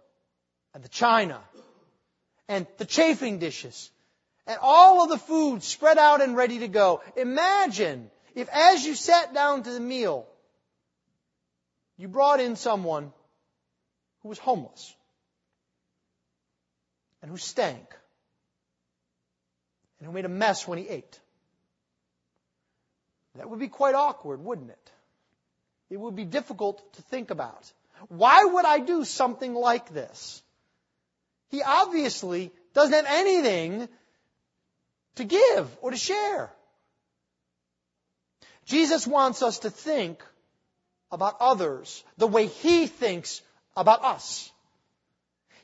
and 0.73 0.83
the 0.83 0.89
china, 0.89 1.41
and 2.47 2.67
the 2.77 2.85
chafing 2.85 3.39
dishes, 3.39 3.89
and 4.45 4.59
all 4.61 5.03
of 5.03 5.09
the 5.09 5.17
food 5.17 5.63
spread 5.63 5.97
out 5.97 6.21
and 6.21 6.37
ready 6.37 6.59
to 6.59 6.67
go. 6.67 7.01
Imagine 7.15 8.09
if 8.35 8.47
as 8.49 8.85
you 8.85 8.93
sat 8.93 9.33
down 9.33 9.63
to 9.63 9.71
the 9.71 9.79
meal, 9.79 10.27
you 11.97 12.07
brought 12.07 12.39
in 12.39 12.55
someone 12.55 13.11
who 14.21 14.29
was 14.29 14.37
homeless 14.37 14.95
and 17.21 17.31
who 17.31 17.37
stank 17.37 17.96
and 19.99 20.07
who 20.07 20.13
made 20.13 20.25
a 20.25 20.29
mess 20.29 20.67
when 20.67 20.77
he 20.77 20.87
ate. 20.87 21.19
That 23.35 23.49
would 23.49 23.59
be 23.59 23.67
quite 23.67 23.95
awkward, 23.95 24.43
wouldn't 24.43 24.69
it? 24.69 24.91
It 25.89 25.99
would 25.99 26.15
be 26.15 26.25
difficult 26.25 26.93
to 26.95 27.01
think 27.03 27.31
about. 27.31 27.71
Why 28.09 28.43
would 28.43 28.65
I 28.65 28.79
do 28.79 29.05
something 29.05 29.53
like 29.53 29.93
this? 29.93 30.41
He 31.49 31.61
obviously 31.61 32.51
doesn't 32.73 32.93
have 32.93 33.05
anything 33.07 33.87
to 35.15 35.23
give 35.23 35.77
or 35.81 35.91
to 35.91 35.97
share. 35.97 36.51
Jesus 38.65 39.07
wants 39.07 39.41
us 39.41 39.59
to 39.59 39.69
think 39.69 40.21
about 41.11 41.37
others 41.39 42.03
the 42.17 42.27
way 42.27 42.47
He 42.47 42.87
thinks 42.87 43.41
about 43.75 44.03
us. 44.03 44.51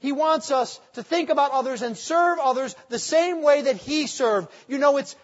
He 0.03 0.11
wants 0.11 0.51
us 0.51 0.81
to 0.95 1.01
think 1.01 1.29
about 1.29 1.51
others 1.51 1.81
and 1.81 1.97
serve 1.97 2.37
others 2.37 2.75
the 2.89 2.99
same 2.99 3.41
way 3.41 3.61
that 3.61 3.77
He 3.77 4.05
served. 4.05 4.49
You 4.67 4.77
know, 4.77 4.97
it's 4.97 5.15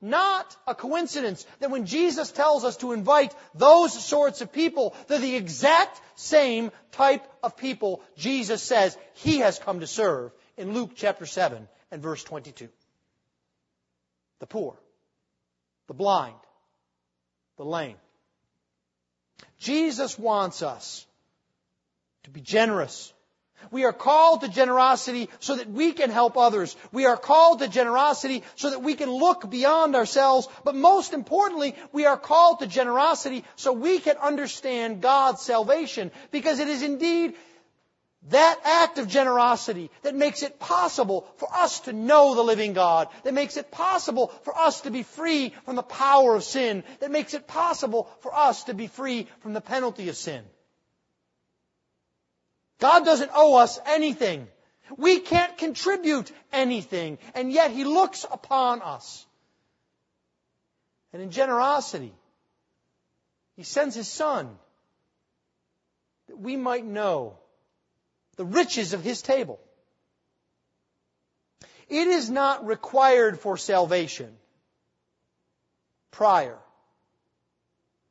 not 0.00 0.56
a 0.66 0.74
coincidence 0.74 1.46
that 1.60 1.70
when 1.70 1.86
Jesus 1.86 2.32
tells 2.32 2.64
us 2.64 2.76
to 2.78 2.90
invite 2.90 3.32
those 3.54 3.92
sorts 4.04 4.40
of 4.40 4.52
people, 4.52 4.96
they're 5.06 5.20
the 5.20 5.36
exact 5.36 6.00
same 6.16 6.72
type 6.90 7.24
of 7.44 7.56
people 7.56 8.02
Jesus 8.16 8.60
says 8.60 8.98
He 9.14 9.38
has 9.38 9.60
come 9.60 9.78
to 9.78 9.86
serve 9.86 10.32
in 10.56 10.74
Luke 10.74 10.90
chapter 10.96 11.26
7 11.26 11.68
and 11.92 12.02
verse 12.02 12.24
22. 12.24 12.68
The 14.40 14.46
poor, 14.46 14.76
the 15.86 15.94
blind, 15.94 16.34
the 17.56 17.64
lame, 17.64 17.98
Jesus 19.60 20.18
wants 20.18 20.60
us 20.60 21.06
to 22.24 22.30
be 22.30 22.40
generous. 22.40 23.12
We 23.70 23.84
are 23.84 23.92
called 23.92 24.42
to 24.42 24.48
generosity 24.48 25.28
so 25.40 25.56
that 25.56 25.70
we 25.70 25.92
can 25.92 26.10
help 26.10 26.36
others. 26.36 26.76
We 26.92 27.06
are 27.06 27.16
called 27.16 27.60
to 27.60 27.68
generosity 27.68 28.42
so 28.56 28.70
that 28.70 28.82
we 28.82 28.94
can 28.94 29.10
look 29.10 29.48
beyond 29.48 29.96
ourselves. 29.96 30.48
But 30.64 30.74
most 30.74 31.12
importantly, 31.12 31.74
we 31.92 32.06
are 32.06 32.16
called 32.16 32.60
to 32.60 32.66
generosity 32.66 33.44
so 33.56 33.72
we 33.72 33.98
can 33.98 34.16
understand 34.16 35.00
God's 35.00 35.42
salvation. 35.42 36.10
Because 36.30 36.58
it 36.60 36.68
is 36.68 36.82
indeed 36.82 37.34
that 38.30 38.58
act 38.64 38.98
of 38.98 39.08
generosity 39.08 39.90
that 40.02 40.14
makes 40.14 40.42
it 40.42 40.58
possible 40.58 41.26
for 41.36 41.48
us 41.52 41.80
to 41.80 41.92
know 41.92 42.34
the 42.34 42.42
living 42.42 42.72
God, 42.72 43.08
that 43.24 43.34
makes 43.34 43.58
it 43.58 43.70
possible 43.70 44.28
for 44.44 44.56
us 44.56 44.80
to 44.82 44.90
be 44.90 45.02
free 45.02 45.52
from 45.64 45.76
the 45.76 45.82
power 45.82 46.34
of 46.34 46.42
sin, 46.42 46.84
that 47.00 47.10
makes 47.10 47.34
it 47.34 47.46
possible 47.46 48.08
for 48.20 48.34
us 48.34 48.64
to 48.64 48.74
be 48.74 48.86
free 48.86 49.28
from 49.40 49.52
the 49.52 49.60
penalty 49.60 50.08
of 50.08 50.16
sin. 50.16 50.42
God 52.84 53.06
doesn't 53.06 53.30
owe 53.34 53.56
us 53.56 53.80
anything. 53.86 54.46
We 54.98 55.20
can't 55.20 55.56
contribute 55.56 56.30
anything, 56.52 57.16
and 57.34 57.50
yet 57.50 57.70
He 57.70 57.82
looks 57.82 58.26
upon 58.30 58.82
us. 58.82 59.24
And 61.14 61.22
in 61.22 61.30
generosity, 61.30 62.12
He 63.56 63.62
sends 63.62 63.94
His 63.94 64.06
Son 64.06 64.50
that 66.26 66.38
we 66.38 66.56
might 66.56 66.84
know 66.84 67.38
the 68.36 68.44
riches 68.44 68.92
of 68.92 69.02
his 69.02 69.22
table. 69.22 69.58
It 71.88 72.06
is 72.06 72.28
not 72.28 72.66
required 72.66 73.40
for 73.40 73.56
salvation 73.56 74.36
prior 76.10 76.58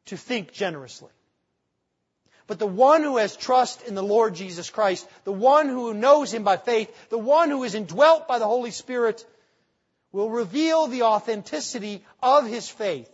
to 0.06 0.18
think 0.18 0.52
generously. 0.52 1.12
But 2.48 2.60
the 2.60 2.68
one 2.68 3.04
who 3.04 3.18
has 3.18 3.36
trust 3.36 3.84
in 3.84 3.96
the 3.96 4.04
Lord 4.04 4.36
Jesus 4.36 4.70
Christ, 4.70 5.08
the 5.24 5.32
one 5.32 5.70
who 5.70 5.94
knows 5.94 6.34
Him 6.34 6.44
by 6.44 6.58
faith, 6.58 6.94
the 7.10 7.18
one 7.18 7.50
who 7.50 7.64
is 7.64 7.76
indwelt 7.76 8.28
by 8.28 8.40
the 8.40 8.48
Holy 8.48 8.72
Spirit, 8.72 9.26
will 10.12 10.30
reveal 10.30 10.88
the 10.88 11.04
authenticity 11.04 12.06
of 12.22 12.48
his 12.48 12.70
faith 12.70 13.10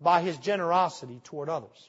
by 0.00 0.20
his 0.20 0.36
generosity 0.36 1.20
toward 1.24 1.48
others. 1.48 1.88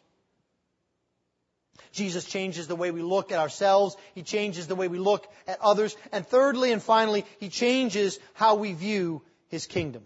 Jesus 1.91 2.25
changes 2.25 2.67
the 2.67 2.75
way 2.75 2.89
we 2.89 3.03
look 3.03 3.31
at 3.31 3.39
ourselves. 3.39 3.95
He 4.15 4.23
changes 4.23 4.67
the 4.67 4.75
way 4.75 4.87
we 4.87 4.97
look 4.97 5.27
at 5.47 5.61
others. 5.61 5.95
And 6.11 6.25
thirdly 6.25 6.71
and 6.71 6.81
finally, 6.81 7.23
He 7.39 7.49
changes 7.49 8.19
how 8.33 8.55
we 8.55 8.73
view 8.73 9.21
His 9.49 9.67
kingdom. 9.67 10.03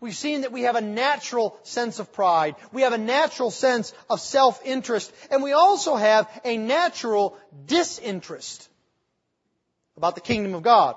We've 0.00 0.14
seen 0.14 0.42
that 0.42 0.52
we 0.52 0.62
have 0.62 0.76
a 0.76 0.80
natural 0.80 1.58
sense 1.62 1.98
of 1.98 2.12
pride. 2.12 2.56
We 2.72 2.82
have 2.82 2.92
a 2.92 2.98
natural 2.98 3.50
sense 3.50 3.92
of 4.10 4.20
self-interest. 4.20 5.12
And 5.30 5.42
we 5.42 5.52
also 5.52 5.96
have 5.96 6.28
a 6.44 6.56
natural 6.56 7.36
disinterest 7.66 8.68
about 9.96 10.14
the 10.14 10.20
kingdom 10.20 10.54
of 10.54 10.62
God. 10.62 10.96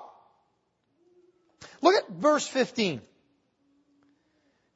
Look 1.80 1.94
at 1.94 2.08
verse 2.10 2.46
15. 2.46 3.00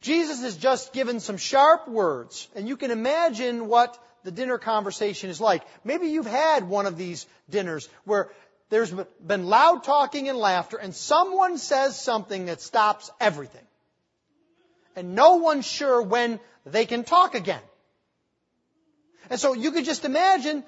Jesus 0.01 0.43
has 0.43 0.57
just 0.57 0.93
given 0.93 1.21
some 1.21 1.37
sharp 1.37 1.89
words, 1.89 2.49
and 2.57 2.69
you 2.69 2.77
can 2.77 2.91
imagine 2.91 3.69
what 3.69 3.97
the 4.25 4.33
dinner 4.33 4.59
conversation 4.59 5.31
is 5.31 5.41
like. 5.41 5.63
Maybe 5.85 6.09
you've 6.09 6.27
had 6.27 6.69
one 6.69 6.87
of 6.87 6.99
these 6.99 7.27
dinners 7.49 7.89
where 8.05 8.31
there's 8.69 8.93
been 9.25 9.47
loud 9.47 9.85
talking 9.85 10.29
and 10.29 10.39
laughter 10.39 10.77
and 10.77 10.95
someone 10.95 11.59
says 11.59 12.01
something 12.01 12.47
that 12.47 12.61
stops 12.61 13.11
everything. 13.21 13.67
And 14.95 15.15
no 15.15 15.37
one's 15.37 15.67
sure 15.67 16.03
when 16.03 16.41
they 16.67 16.87
can 16.87 17.05
talk 17.05 17.35
again. 17.35 17.63
And 19.31 19.41
so 19.41 19.55
you 19.55 19.71
could 19.71 19.85
just 19.85 20.05
imagine, 20.05 20.65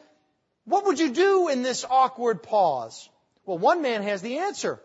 what 0.65 0.87
would 0.87 0.99
you 0.99 1.11
do 1.13 1.49
in 1.49 1.63
this 1.63 1.85
awkward 1.89 2.43
pause? 2.43 3.09
Well, 3.45 3.59
one 3.59 3.83
man 3.83 4.03
has 4.03 4.23
the 4.23 4.39
answer. 4.39 4.81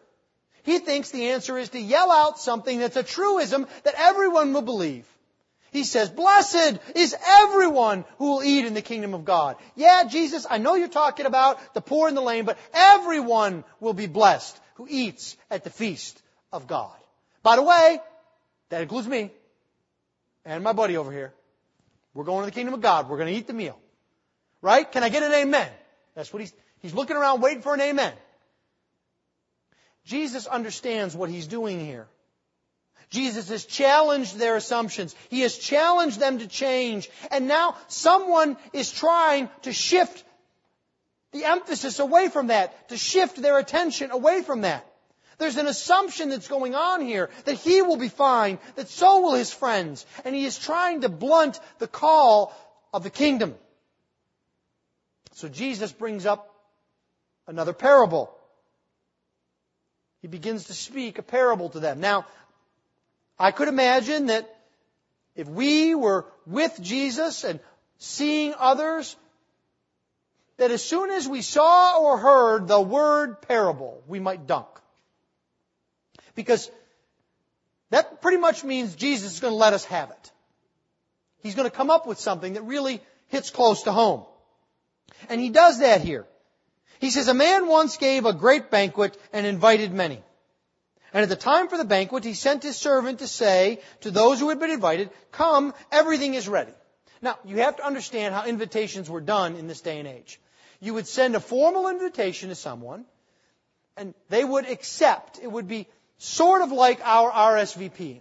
He 0.64 0.80
thinks 0.80 1.12
the 1.12 1.30
answer 1.30 1.58
is 1.58 1.70
to 1.70 1.80
yell 1.80 2.12
out 2.12 2.40
something 2.40 2.80
that's 2.80 2.98
a 2.98 3.04
truism 3.04 3.68
that 3.84 3.96
everyone 3.98 4.54
will 4.54 4.62
believe. 4.62 5.06
He 5.72 5.84
says, 5.84 6.10
blessed 6.10 6.80
is 6.96 7.16
everyone 7.28 8.04
who 8.18 8.32
will 8.32 8.44
eat 8.44 8.66
in 8.66 8.74
the 8.74 8.82
kingdom 8.82 9.14
of 9.14 9.24
God. 9.24 9.56
Yeah, 9.76 10.04
Jesus, 10.10 10.48
I 10.50 10.58
know 10.58 10.76
you're 10.76 10.88
talking 10.88 11.28
about 11.28 11.74
the 11.74 11.82
poor 11.82 12.08
and 12.08 12.18
the 12.18 12.22
lame, 12.22 12.46
but 12.46 12.58
everyone 12.74 13.64
will 13.80 13.94
be 13.94 14.08
blessed 14.08 14.60
who 14.76 14.88
eats 14.90 15.38
at 15.52 15.64
the 15.64 15.70
feast 15.70 16.22
of 16.52 16.68
God. 16.68 16.96
By 17.44 17.56
the 17.56 17.64
way, 17.64 18.00
that 18.70 18.82
includes 18.82 19.08
me 19.08 19.32
and 20.46 20.64
my 20.64 20.74
buddy 20.74 20.98
over 20.98 21.12
here. 21.12 21.34
We're 22.14 22.24
going 22.24 22.42
to 22.42 22.46
the 22.46 22.56
kingdom 22.56 22.74
of 22.74 22.82
God. 22.82 23.10
We're 23.10 23.18
going 23.18 23.34
to 23.34 23.40
eat 23.40 23.48
the 23.48 23.54
meal. 23.54 23.78
Right? 24.62 24.90
Can 24.90 25.04
I 25.04 25.10
get 25.10 25.24
an 25.24 25.32
amen? 25.32 25.70
That's 26.16 26.34
what 26.34 26.42
he's, 26.42 26.54
he's 26.80 26.94
looking 26.94 27.16
around 27.16 27.42
waiting 27.42 27.62
for 27.62 27.74
an 27.74 27.82
amen. 27.82 28.14
Jesus 30.06 30.48
understands 30.48 31.16
what 31.16 31.30
he's 31.30 31.48
doing 31.48 31.86
here. 31.86 32.08
Jesus 33.10 33.50
has 33.50 33.66
challenged 33.66 34.38
their 34.38 34.56
assumptions. 34.56 35.16
He 35.30 35.42
has 35.42 35.58
challenged 35.58 36.20
them 36.20 36.40
to 36.40 36.48
change. 36.48 37.10
And 37.32 37.48
now 37.48 37.76
someone 37.88 38.58
is 38.74 38.92
trying 38.92 39.50
to 39.64 39.74
shift 39.74 40.24
the 41.32 41.46
emphasis 41.46 42.00
away 42.00 42.30
from 42.30 42.48
that, 42.48 42.90
to 42.90 42.98
shift 42.98 43.42
their 43.42 43.58
attention 43.58 44.12
away 44.12 44.42
from 44.42 44.62
that. 44.62 44.89
There's 45.40 45.58
an 45.58 45.68
assumption 45.68 46.30
that's 46.30 46.50
going 46.50 46.76
on 46.76 47.02
here 47.02 47.30
that 47.46 47.56
he 47.56 47.82
will 47.82 47.98
be 47.98 48.10
fine, 48.10 48.60
that 48.76 48.90
so 48.90 49.22
will 49.22 49.34
his 49.34 49.52
friends. 49.52 50.06
And 50.26 50.36
he 50.36 50.46
is 50.46 50.60
trying 50.60 51.02
to 51.02 51.10
blunt 51.10 51.60
the 51.80 51.88
call 51.88 52.54
of 52.94 53.04
the 53.04 53.10
kingdom. 53.10 53.56
So 55.34 55.48
Jesus 55.48 55.94
brings 55.94 56.26
up 56.26 56.54
another 57.48 57.72
parable. 57.72 58.36
He 60.22 60.28
begins 60.28 60.66
to 60.66 60.74
speak 60.74 61.18
a 61.18 61.24
parable 61.24 61.70
to 61.70 61.80
them. 61.80 62.02
Now, 62.02 62.26
I 63.40 63.52
could 63.52 63.70
imagine 63.70 64.26
that 64.26 64.54
if 65.36 65.48
we 65.48 65.96
were 65.96 66.26
with 66.46 66.78
Jesus 66.82 67.46
and 67.46 67.62
seeing 67.98 68.54
others, 68.60 69.16
that 70.58 70.72
as 70.72 70.84
soon 70.84 71.10
as 71.12 71.26
we 71.26 71.42
saw 71.42 72.02
or 72.02 72.18
heard 72.18 72.68
the 72.68 72.82
word 72.82 73.42
parable, 73.42 74.04
we 74.06 74.20
might 74.20 74.46
dunk. 74.46 74.68
Because 76.36 76.70
that 77.90 78.22
pretty 78.22 78.38
much 78.38 78.64
means 78.64 78.96
Jesus 78.96 79.34
is 79.34 79.40
going 79.40 79.54
to 79.54 79.58
let 79.58 79.74
us 79.74 79.86
have 79.86 80.10
it. 80.12 80.32
He's 81.42 81.56
going 81.56 81.70
to 81.70 81.76
come 81.76 81.90
up 81.90 82.06
with 82.06 82.20
something 82.20 82.54
that 82.54 82.64
really 82.64 83.02
hits 83.28 83.50
close 83.50 83.84
to 83.84 83.92
home. 83.92 84.26
And 85.30 85.40
he 85.40 85.50
does 85.50 85.80
that 85.80 86.02
here. 86.02 86.26
He 87.00 87.12
says, 87.12 87.28
a 87.28 87.34
man 87.34 87.68
once 87.68 87.98
gave 87.98 88.26
a 88.26 88.34
great 88.34 88.70
banquet 88.70 89.18
and 89.32 89.46
invited 89.46 89.94
many. 89.94 90.22
And 91.14 91.24
at 91.24 91.30
the 91.30 91.36
time 91.36 91.70
for 91.70 91.78
the 91.78 91.86
banquet, 91.86 92.24
he 92.24 92.34
sent 92.34 92.62
his 92.62 92.76
servant 92.78 93.20
to 93.20 93.28
say 93.28 93.82
to 94.02 94.12
those 94.12 94.40
who 94.40 94.50
had 94.50 94.60
been 94.60 94.70
invited, 94.70 95.10
come, 95.32 95.74
everything 95.92 96.34
is 96.36 96.48
ready. 96.48 96.74
Now, 97.22 97.40
you 97.44 97.58
have 97.58 97.78
to 97.78 97.86
understand 97.86 98.34
how 98.34 98.46
invitations 98.46 99.10
were 99.10 99.22
done 99.22 99.56
in 99.56 99.68
this 99.68 99.82
day 99.82 100.00
and 100.00 100.08
age. 100.08 100.40
You 100.80 100.94
would 100.94 101.08
send 101.08 101.36
a 101.36 101.40
formal 101.40 101.90
invitation 101.90 102.50
to 102.50 102.56
someone, 102.56 103.06
and 103.98 104.14
they 104.30 104.44
would 104.44 104.70
accept. 104.70 105.40
It 105.42 105.52
would 105.52 105.68
be 105.68 105.88
sort 106.20 106.62
of 106.62 106.72
like 106.72 107.00
our 107.04 107.32
RSVP. 107.32 108.20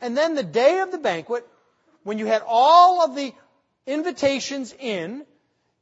And 0.00 0.16
then 0.16 0.34
the 0.34 0.42
day 0.42 0.80
of 0.80 0.90
the 0.90 0.98
banquet, 0.98 1.46
when 2.02 2.18
you 2.18 2.26
had 2.26 2.42
all 2.46 3.04
of 3.04 3.14
the 3.14 3.32
invitations 3.86 4.74
in, 4.78 5.24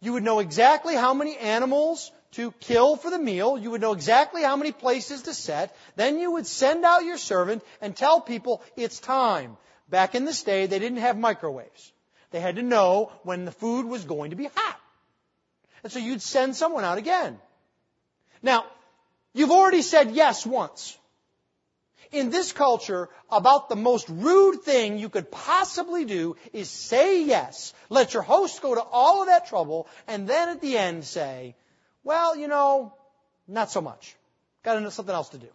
you 0.00 0.12
would 0.12 0.22
know 0.22 0.40
exactly 0.40 0.94
how 0.94 1.14
many 1.14 1.36
animals 1.36 2.10
to 2.32 2.50
kill 2.60 2.96
for 2.96 3.10
the 3.10 3.18
meal. 3.18 3.56
You 3.56 3.70
would 3.70 3.80
know 3.80 3.92
exactly 3.92 4.42
how 4.42 4.56
many 4.56 4.72
places 4.72 5.22
to 5.22 5.34
set. 5.34 5.74
Then 5.96 6.18
you 6.18 6.32
would 6.32 6.46
send 6.46 6.84
out 6.84 7.04
your 7.04 7.18
servant 7.18 7.62
and 7.80 7.96
tell 7.96 8.20
people 8.20 8.62
it's 8.76 8.98
time. 8.98 9.56
Back 9.88 10.14
in 10.14 10.24
this 10.24 10.42
day, 10.42 10.66
they 10.66 10.78
didn't 10.78 10.98
have 10.98 11.16
microwaves. 11.16 11.92
They 12.30 12.40
had 12.40 12.56
to 12.56 12.62
know 12.62 13.12
when 13.22 13.44
the 13.44 13.52
food 13.52 13.86
was 13.86 14.04
going 14.04 14.30
to 14.30 14.36
be 14.36 14.48
hot. 14.52 14.80
And 15.84 15.92
so 15.92 15.98
you'd 15.98 16.22
send 16.22 16.56
someone 16.56 16.84
out 16.84 16.98
again. 16.98 17.38
Now, 18.42 18.64
you've 19.34 19.50
already 19.50 19.82
said 19.82 20.12
yes 20.12 20.46
once 20.46 20.96
in 22.12 22.30
this 22.30 22.52
culture 22.52 23.08
about 23.30 23.68
the 23.68 23.76
most 23.76 24.08
rude 24.08 24.62
thing 24.62 24.98
you 24.98 25.08
could 25.08 25.30
possibly 25.30 26.04
do 26.04 26.36
is 26.52 26.68
say 26.68 27.24
yes. 27.24 27.72
Let 27.88 28.14
your 28.14 28.22
host 28.22 28.60
go 28.60 28.74
to 28.74 28.82
all 28.82 29.22
of 29.22 29.28
that 29.28 29.46
trouble 29.46 29.88
and 30.06 30.28
then 30.28 30.50
at 30.50 30.60
the 30.60 30.76
end 30.76 31.04
say, 31.04 31.56
well, 32.04 32.36
you 32.36 32.48
know, 32.48 32.94
not 33.48 33.70
so 33.70 33.80
much. 33.80 34.14
Got 34.62 34.92
something 34.92 35.14
else 35.14 35.30
to 35.30 35.38
do. 35.38 35.48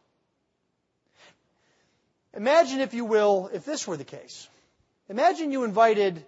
Imagine, 2.33 2.81
if 2.81 2.93
you 2.93 3.05
will, 3.05 3.49
if 3.53 3.65
this 3.65 3.87
were 3.87 3.97
the 3.97 4.03
case. 4.03 4.47
Imagine 5.09 5.51
you 5.51 5.63
invited 5.63 6.23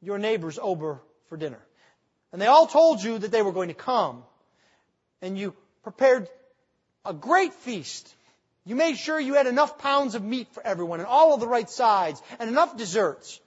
your 0.00 0.18
neighbors 0.18 0.58
over 0.60 1.00
for 1.28 1.36
dinner. 1.36 1.60
And 2.32 2.42
they 2.42 2.46
all 2.46 2.66
told 2.66 3.02
you 3.02 3.18
that 3.18 3.30
they 3.30 3.42
were 3.42 3.52
going 3.52 3.68
to 3.68 3.74
come. 3.74 4.24
And 5.20 5.38
you 5.38 5.54
prepared 5.84 6.28
a 7.04 7.12
great 7.12 7.52
feast. 7.54 8.14
You 8.64 8.76
made 8.76 8.96
sure 8.96 9.18
you 9.18 9.34
had 9.34 9.46
enough 9.46 9.78
pounds 9.78 10.14
of 10.14 10.22
meat 10.22 10.48
for 10.52 10.64
everyone 10.64 11.00
and 11.00 11.08
all 11.08 11.34
of 11.34 11.40
the 11.40 11.48
right 11.48 11.68
sides 11.68 12.22
and 12.38 12.48
enough 12.48 12.76
desserts. 12.76 13.40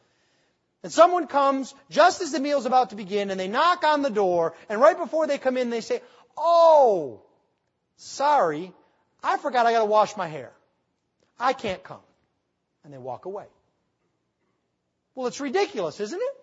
And 0.84 0.91
someone 0.91 1.28
comes 1.28 1.74
just 1.89 2.22
as 2.22 2.32
the 2.32 2.39
meal's 2.39 2.65
about 2.65 2.89
to 2.89 2.96
begin 2.96 3.32
and 3.32 3.39
they 3.39 3.48
knock 3.48 3.84
on 3.84 4.02
the 4.02 4.10
door 4.10 4.54
and 4.70 4.80
right 4.80 4.98
before 4.98 5.26
they 5.26 5.38
come 5.38 5.58
in 5.58 5.70
they 5.70 5.82
say, 5.82 6.02
Oh, 6.38 7.22
sorry, 7.96 8.74
I 9.24 9.38
forgot 9.38 9.65
I 9.65 9.72
gotta 9.72 9.86
wash 9.86 10.18
my 10.18 10.28
hair. 10.28 10.52
I 11.39 11.54
can't 11.54 11.84
come. 11.84 12.02
And 12.84 12.94
they 12.94 12.98
walk 12.98 13.26
away. 13.26 13.46
Well, 15.15 15.28
it's 15.28 15.39
ridiculous, 15.39 16.00
isn't 16.00 16.22
it? 16.22 16.34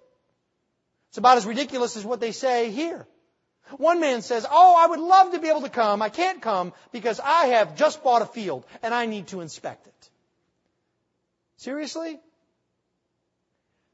It's 1.10 1.18
about 1.18 1.36
as 1.36 1.44
ridiculous 1.44 1.96
as 1.96 2.04
what 2.06 2.20
they 2.20 2.32
say 2.32 2.70
here. 2.70 3.06
One 3.78 4.00
man 4.00 4.22
says, 4.22 4.46
Oh, 4.50 4.76
I 4.78 4.86
would 4.86 5.00
love 5.00 5.32
to 5.32 5.38
be 5.38 5.48
able 5.48 5.62
to 5.62 5.68
come. 5.68 6.02
I 6.02 6.08
can't 6.08 6.42
come 6.42 6.72
because 6.92 7.20
I 7.20 7.46
have 7.46 7.76
just 7.76 8.02
bought 8.02 8.22
a 8.22 8.26
field 8.26 8.66
and 8.82 8.92
I 8.92 9.06
need 9.06 9.28
to 9.28 9.40
inspect 9.40 9.86
it. 9.86 10.10
Seriously? 11.56 12.18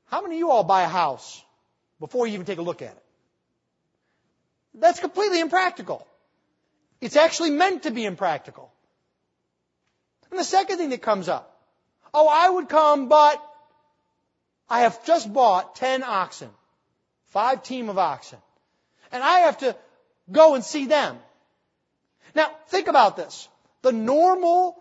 How 0.07 0.22
many 0.22 0.37
of 0.37 0.38
you 0.38 0.50
all 0.50 0.64
buy 0.64 0.83
a 0.83 0.88
house 0.88 1.42
before 2.00 2.26
you 2.26 2.35
even 2.35 2.46
take 2.46 2.59
a 2.59 2.62
look 2.62 2.83
at 2.83 2.92
it? 2.92 3.04
That's 4.74 5.00
completely 5.00 5.40
impractical. 5.40 6.07
It's 7.00 7.16
actually 7.16 7.50
meant 7.50 7.85
to 7.85 7.90
be 7.90 8.04
impractical. 8.04 8.72
And 10.31 10.38
the 10.38 10.44
second 10.44 10.78
thing 10.78 10.90
that 10.90 11.02
comes 11.02 11.28
up, 11.28 11.54
oh, 12.12 12.28
I 12.28 12.48
would 12.48 12.68
come, 12.68 13.09
but 13.09 13.42
I 14.68 14.81
have 14.81 15.04
just 15.04 15.33
bought 15.33 15.76
10 15.76 16.02
oxen, 16.02 16.50
five 17.28 17.62
team 17.62 17.88
of 17.88 17.98
oxen 17.98 18.38
and 19.12 19.23
I 19.23 19.40
have 19.40 19.59
to 19.59 19.77
go 20.31 20.55
and 20.55 20.64
see 20.64 20.87
them. 20.87 21.18
Now, 22.35 22.51
think 22.68 22.88
about 22.88 23.16
this. 23.16 23.49
The 23.83 23.92
normal, 23.92 24.77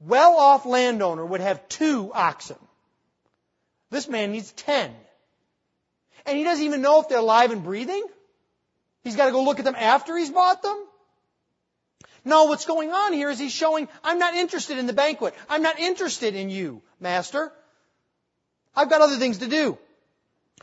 well-off 0.00 0.66
landowner 0.66 1.24
would 1.24 1.40
have 1.40 1.68
two 1.68 2.10
oxen. 2.12 2.58
This 3.90 4.08
man 4.08 4.32
needs 4.32 4.52
ten. 4.52 4.94
And 6.26 6.36
he 6.36 6.44
doesn't 6.44 6.64
even 6.64 6.82
know 6.82 7.00
if 7.00 7.08
they're 7.08 7.18
alive 7.18 7.50
and 7.50 7.62
breathing. 7.62 8.04
He's 9.02 9.16
got 9.16 9.26
to 9.26 9.32
go 9.32 9.44
look 9.44 9.58
at 9.58 9.64
them 9.64 9.76
after 9.76 10.16
he's 10.16 10.30
bought 10.30 10.62
them. 10.62 10.86
No, 12.24 12.44
what's 12.44 12.64
going 12.64 12.90
on 12.90 13.12
here 13.12 13.28
is 13.28 13.38
he's 13.38 13.52
showing, 13.52 13.86
I'm 14.02 14.18
not 14.18 14.34
interested 14.34 14.78
in 14.78 14.86
the 14.86 14.94
banquet. 14.94 15.34
I'm 15.48 15.62
not 15.62 15.78
interested 15.78 16.34
in 16.34 16.48
you, 16.48 16.82
master. 16.98 17.52
I've 18.74 18.88
got 18.88 19.02
other 19.02 19.16
things 19.16 19.38
to 19.38 19.46
do. 19.46 19.78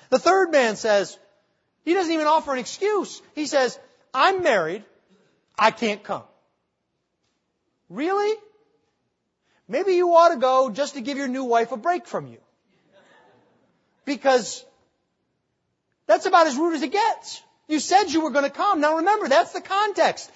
The 0.10 0.18
third 0.20 0.52
man 0.52 0.76
says, 0.76 1.18
he 1.84 1.94
doesn't 1.94 2.14
even 2.14 2.28
offer 2.28 2.54
an 2.54 2.60
excuse. 2.60 3.22
He 3.34 3.46
says, 3.46 3.78
I'm 4.14 4.44
married. 4.44 4.84
I 5.58 5.72
can't 5.72 6.04
come. 6.04 6.24
Really? 7.90 8.38
Maybe 9.68 9.94
you 9.94 10.14
ought 10.14 10.30
to 10.30 10.38
go 10.38 10.70
just 10.70 10.96
to 10.96 11.02
give 11.02 11.18
your 11.18 11.28
new 11.28 11.46
wife 11.46 11.72
a 11.72 11.78
break 11.78 12.06
from 12.06 12.28
you. 12.28 12.40
Because 14.06 14.66
that's 16.08 16.26
about 16.26 16.48
as 16.48 16.58
rude 16.58 16.76
as 16.76 16.84
it 16.84 16.92
gets. 16.92 17.42
You 17.68 17.80
said 17.80 18.12
you 18.12 18.22
were 18.22 18.32
going 18.32 18.46
to 18.46 18.52
come. 18.52 18.82
Now 18.82 18.98
remember, 18.98 19.30
that's 19.30 19.54
the 19.54 19.62
context. 19.62 20.30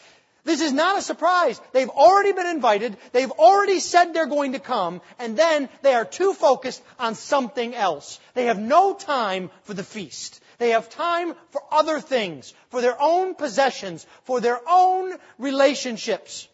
This 0.46 0.62
is 0.62 0.72
not 0.72 0.98
a 0.98 1.02
surprise. 1.02 1.60
They've 1.74 1.90
already 1.90 2.32
been 2.32 2.46
invited. 2.46 2.98
They've 3.12 3.32
already 3.32 3.80
said 3.80 4.14
they're 4.14 4.28
going 4.28 4.54
to 4.54 4.60
come. 4.60 5.02
And 5.18 5.36
then 5.36 5.70
they 5.82 5.96
are 5.96 6.06
too 6.06 6.34
focused 6.34 6.82
on 7.00 7.16
something 7.16 7.74
else. 7.74 8.20
They 8.36 8.46
have 8.46 8.60
no 8.60 8.94
time 8.94 9.50
for 9.64 9.74
the 9.74 9.84
feast. 9.84 10.40
They 10.58 10.72
have 10.72 10.90
time 10.90 11.34
for 11.50 11.62
other 11.72 12.00
things, 12.00 12.54
for 12.70 12.82
their 12.82 12.96
own 13.00 13.36
possessions, 13.36 14.06
for 14.24 14.40
their 14.40 14.60
own 14.68 15.14
relationships. 15.38 16.48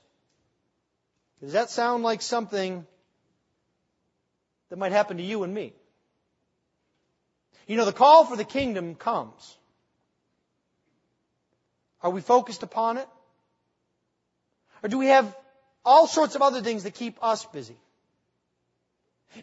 Does 1.42 1.54
that 1.54 1.70
sound 1.70 2.04
like 2.04 2.22
something 2.22 2.86
that 4.70 4.78
might 4.78 4.92
happen 4.92 5.18
to 5.18 5.24
you 5.24 5.44
and 5.44 5.54
me? 5.54 5.74
You 7.68 7.78
know, 7.78 7.86
the 7.86 7.94
call 7.94 8.26
for 8.26 8.36
the 8.36 8.44
kingdom 8.44 8.96
comes. 8.96 9.58
Are 12.02 12.10
we 12.10 12.22
focused 12.22 12.64
upon 12.64 12.98
it? 12.98 13.08
Or 14.84 14.90
do 14.90 14.98
we 14.98 15.08
have 15.08 15.36
all 15.86 16.08
sorts 16.08 16.36
of 16.36 16.42
other 16.42 16.62
things 16.62 16.84
that 16.84 16.96
keep 16.96 17.24
us 17.24 17.46
busy? 17.46 17.78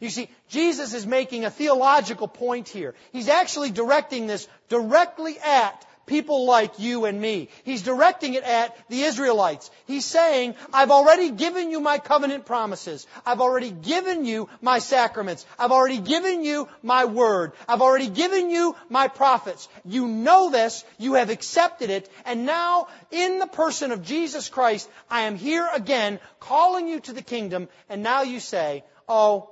You 0.00 0.10
see, 0.10 0.28
Jesus 0.48 0.94
is 0.94 1.06
making 1.06 1.44
a 1.44 1.50
theological 1.50 2.28
point 2.28 2.68
here. 2.68 2.94
He's 3.12 3.28
actually 3.28 3.70
directing 3.70 4.26
this 4.26 4.48
directly 4.68 5.38
at 5.38 5.84
people 6.08 6.46
like 6.46 6.80
you 6.80 7.04
and 7.04 7.20
me. 7.20 7.48
He's 7.62 7.82
directing 7.82 8.34
it 8.34 8.42
at 8.42 8.76
the 8.88 9.02
Israelites. 9.02 9.70
He's 9.86 10.04
saying, 10.04 10.56
I've 10.72 10.90
already 10.90 11.30
given 11.30 11.70
you 11.70 11.78
my 11.78 11.98
covenant 11.98 12.46
promises. 12.46 13.06
I've 13.24 13.40
already 13.40 13.70
given 13.70 14.24
you 14.24 14.48
my 14.60 14.80
sacraments. 14.80 15.46
I've 15.58 15.70
already 15.70 15.98
given 15.98 16.42
you 16.42 16.68
my 16.82 17.04
word. 17.04 17.52
I've 17.68 17.82
already 17.82 18.08
given 18.08 18.50
you 18.50 18.74
my 18.88 19.06
prophets. 19.06 19.68
You 19.84 20.08
know 20.08 20.50
this. 20.50 20.84
You 20.98 21.14
have 21.14 21.30
accepted 21.30 21.90
it. 21.90 22.10
And 22.24 22.46
now, 22.46 22.88
in 23.12 23.38
the 23.38 23.46
person 23.46 23.92
of 23.92 24.02
Jesus 24.02 24.48
Christ, 24.48 24.88
I 25.10 25.22
am 25.22 25.36
here 25.36 25.68
again 25.72 26.18
calling 26.40 26.88
you 26.88 27.00
to 27.00 27.12
the 27.12 27.22
kingdom. 27.22 27.68
And 27.88 28.02
now 28.02 28.22
you 28.22 28.40
say, 28.40 28.82
Oh, 29.08 29.50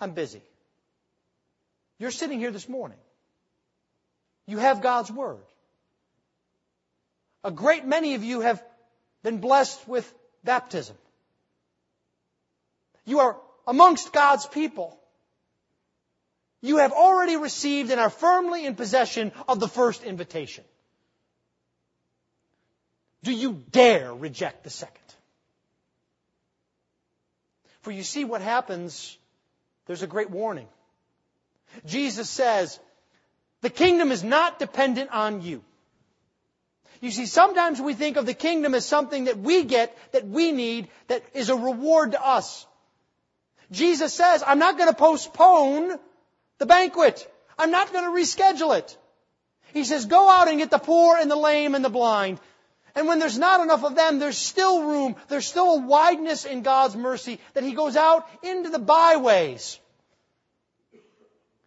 I'm 0.00 0.12
busy. 0.12 0.42
You're 1.98 2.10
sitting 2.10 2.38
here 2.38 2.50
this 2.50 2.68
morning. 2.68 2.98
You 4.46 4.58
have 4.58 4.82
God's 4.82 5.10
Word. 5.10 5.44
A 7.42 7.50
great 7.50 7.86
many 7.86 8.14
of 8.14 8.24
you 8.24 8.40
have 8.40 8.62
been 9.22 9.38
blessed 9.38 9.86
with 9.88 10.12
baptism. 10.42 10.96
You 13.04 13.20
are 13.20 13.36
amongst 13.66 14.12
God's 14.12 14.46
people. 14.46 14.98
You 16.60 16.78
have 16.78 16.92
already 16.92 17.36
received 17.36 17.90
and 17.90 18.00
are 18.00 18.10
firmly 18.10 18.64
in 18.64 18.74
possession 18.74 19.32
of 19.46 19.60
the 19.60 19.68
first 19.68 20.02
invitation. 20.02 20.64
Do 23.22 23.32
you 23.32 23.62
dare 23.70 24.14
reject 24.14 24.64
the 24.64 24.70
second? 24.70 25.00
For 27.80 27.90
you 27.90 28.02
see 28.02 28.24
what 28.24 28.40
happens, 28.40 29.18
there's 29.86 30.02
a 30.02 30.06
great 30.06 30.30
warning. 30.30 30.68
Jesus 31.86 32.30
says, 32.30 32.78
the 33.60 33.70
kingdom 33.70 34.12
is 34.12 34.22
not 34.22 34.58
dependent 34.58 35.10
on 35.10 35.42
you. 35.42 35.62
You 37.00 37.10
see, 37.10 37.26
sometimes 37.26 37.80
we 37.80 37.94
think 37.94 38.16
of 38.16 38.26
the 38.26 38.34
kingdom 38.34 38.74
as 38.74 38.86
something 38.86 39.24
that 39.24 39.38
we 39.38 39.64
get, 39.64 39.96
that 40.12 40.26
we 40.26 40.52
need, 40.52 40.88
that 41.08 41.22
is 41.34 41.50
a 41.50 41.56
reward 41.56 42.12
to 42.12 42.26
us. 42.26 42.66
Jesus 43.70 44.14
says, 44.14 44.42
I'm 44.46 44.58
not 44.58 44.78
going 44.78 44.88
to 44.88 44.96
postpone 44.96 45.98
the 46.58 46.66
banquet. 46.66 47.30
I'm 47.58 47.70
not 47.70 47.92
going 47.92 48.04
to 48.04 48.10
reschedule 48.10 48.78
it. 48.78 48.96
He 49.72 49.84
says, 49.84 50.06
go 50.06 50.30
out 50.30 50.48
and 50.48 50.58
get 50.58 50.70
the 50.70 50.78
poor 50.78 51.16
and 51.16 51.30
the 51.30 51.36
lame 51.36 51.74
and 51.74 51.84
the 51.84 51.90
blind. 51.90 52.38
And 52.94 53.08
when 53.08 53.18
there's 53.18 53.38
not 53.38 53.60
enough 53.60 53.84
of 53.84 53.96
them, 53.96 54.18
there's 54.18 54.38
still 54.38 54.84
room. 54.84 55.16
There's 55.28 55.46
still 55.46 55.74
a 55.74 55.80
wideness 55.80 56.44
in 56.44 56.62
God's 56.62 56.94
mercy 56.94 57.40
that 57.54 57.64
He 57.64 57.72
goes 57.72 57.96
out 57.96 58.28
into 58.42 58.70
the 58.70 58.78
byways. 58.78 59.80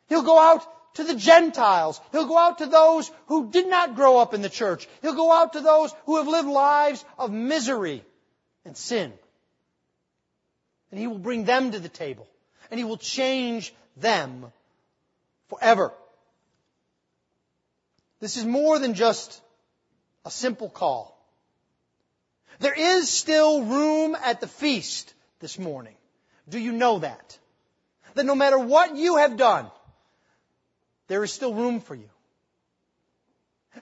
He'll 0.07 0.23
go 0.23 0.39
out 0.39 0.65
to 0.95 1.03
the 1.03 1.15
Gentiles. 1.15 1.99
He'll 2.11 2.27
go 2.27 2.37
out 2.37 2.59
to 2.59 2.65
those 2.65 3.11
who 3.27 3.51
did 3.51 3.67
not 3.67 3.95
grow 3.95 4.17
up 4.17 4.33
in 4.33 4.41
the 4.41 4.49
church. 4.49 4.87
He'll 5.01 5.15
go 5.15 5.31
out 5.31 5.53
to 5.53 5.61
those 5.61 5.93
who 6.05 6.17
have 6.17 6.27
lived 6.27 6.47
lives 6.47 7.03
of 7.19 7.31
misery 7.31 8.03
and 8.63 8.77
sin. 8.77 9.11
And 10.91 10.99
He 10.99 11.07
will 11.07 11.19
bring 11.19 11.43
them 11.43 11.71
to 11.71 11.79
the 11.79 11.89
table. 11.89 12.27
And 12.71 12.79
He 12.79 12.85
will 12.85 12.97
change 12.97 13.73
them 13.97 14.45
forever. 15.49 15.91
This 18.21 18.37
is 18.37 18.45
more 18.45 18.79
than 18.79 18.93
just 18.93 19.41
a 20.25 20.31
simple 20.31 20.69
call. 20.69 21.16
There 22.59 22.73
is 22.73 23.09
still 23.09 23.63
room 23.63 24.15
at 24.15 24.41
the 24.41 24.47
feast 24.47 25.13
this 25.39 25.59
morning. 25.59 25.95
Do 26.49 26.59
you 26.59 26.71
know 26.71 26.99
that? 26.99 27.37
That 28.15 28.25
no 28.25 28.35
matter 28.35 28.57
what 28.57 28.95
you 28.95 29.17
have 29.17 29.37
done, 29.37 29.67
there 31.07 31.23
is 31.23 31.31
still 31.31 31.53
room 31.53 31.79
for 31.79 31.95
you. 31.95 32.09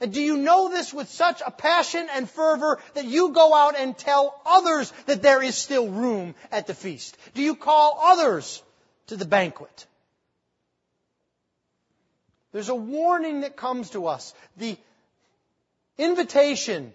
And 0.02 0.14
do 0.14 0.22
you 0.22 0.38
know 0.38 0.70
this 0.70 0.94
with 0.94 1.10
such 1.10 1.42
a 1.46 1.52
passion 1.52 2.08
and 2.14 2.30
fervor 2.30 2.80
that 2.96 3.06
you 3.06 3.30
go 3.30 3.54
out 3.54 3.80
and 3.80 3.98
tell 3.98 4.42
others 4.46 4.92
that 5.06 5.22
there 5.22 5.42
is 5.42 5.56
still 5.56 5.88
room 5.90 6.36
at 6.52 6.68
the 6.68 6.74
feast? 6.74 7.18
Do 7.34 7.42
you 7.42 7.56
call 7.56 8.00
others 8.02 8.62
to 9.08 9.16
the 9.16 9.26
banquet? 9.26 9.88
There's 12.52 12.70
a 12.70 12.76
warning 12.76 13.42
that 13.42 13.56
comes 13.56 13.92
to 13.92 14.08
us. 14.08 14.34
The 14.58 14.78
invitation 15.98 16.94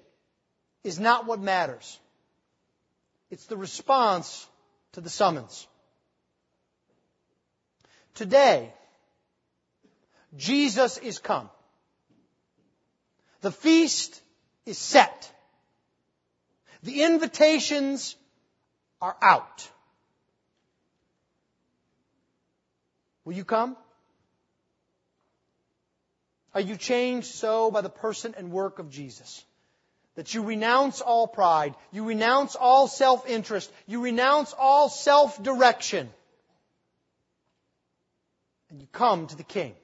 is 0.85 0.99
not 0.99 1.26
what 1.26 1.41
matters. 1.41 1.99
It's 3.31 3.47
the 3.47 3.57
response 3.57 4.47
to 4.93 5.01
the 5.01 5.11
summons. 5.11 5.66
Today, 8.14 8.72
Jesus 10.37 10.99
is 10.99 11.18
come. 11.18 11.49
The 13.41 13.53
feast 13.53 14.20
is 14.66 14.78
set. 14.78 15.33
The 16.83 17.03
invitations 17.03 18.16
are 19.01 19.16
out. 19.22 19.68
Will 23.24 23.35
you 23.35 23.45
come? 23.45 23.76
Are 26.55 26.61
you 26.61 26.76
changed 26.76 27.28
so 27.28 27.70
by 27.70 27.81
the 27.81 27.91
person 27.91 28.35
and 28.37 28.51
work 28.51 28.78
of 28.78 28.91
Jesus? 28.91 29.45
That 30.20 30.34
you 30.34 30.42
renounce 30.42 31.00
all 31.00 31.26
pride, 31.26 31.74
you 31.92 32.04
renounce 32.04 32.54
all 32.54 32.88
self-interest, 32.88 33.72
you 33.86 34.04
renounce 34.04 34.52
all 34.52 34.90
self-direction, 34.90 36.10
and 38.68 38.82
you 38.82 38.86
come 38.92 39.28
to 39.28 39.34
the 39.34 39.42
King. 39.42 39.74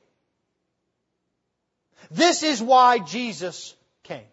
This 2.11 2.43
is 2.43 2.61
why 2.61 2.99
Jesus 2.99 3.75
came. 4.03 4.29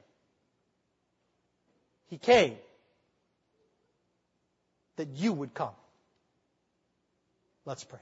He 2.08 2.18
came 2.18 2.58
that 4.98 5.08
you 5.16 5.32
would 5.32 5.54
come. 5.54 5.78
Let's 7.64 7.86
pray. 7.86 8.02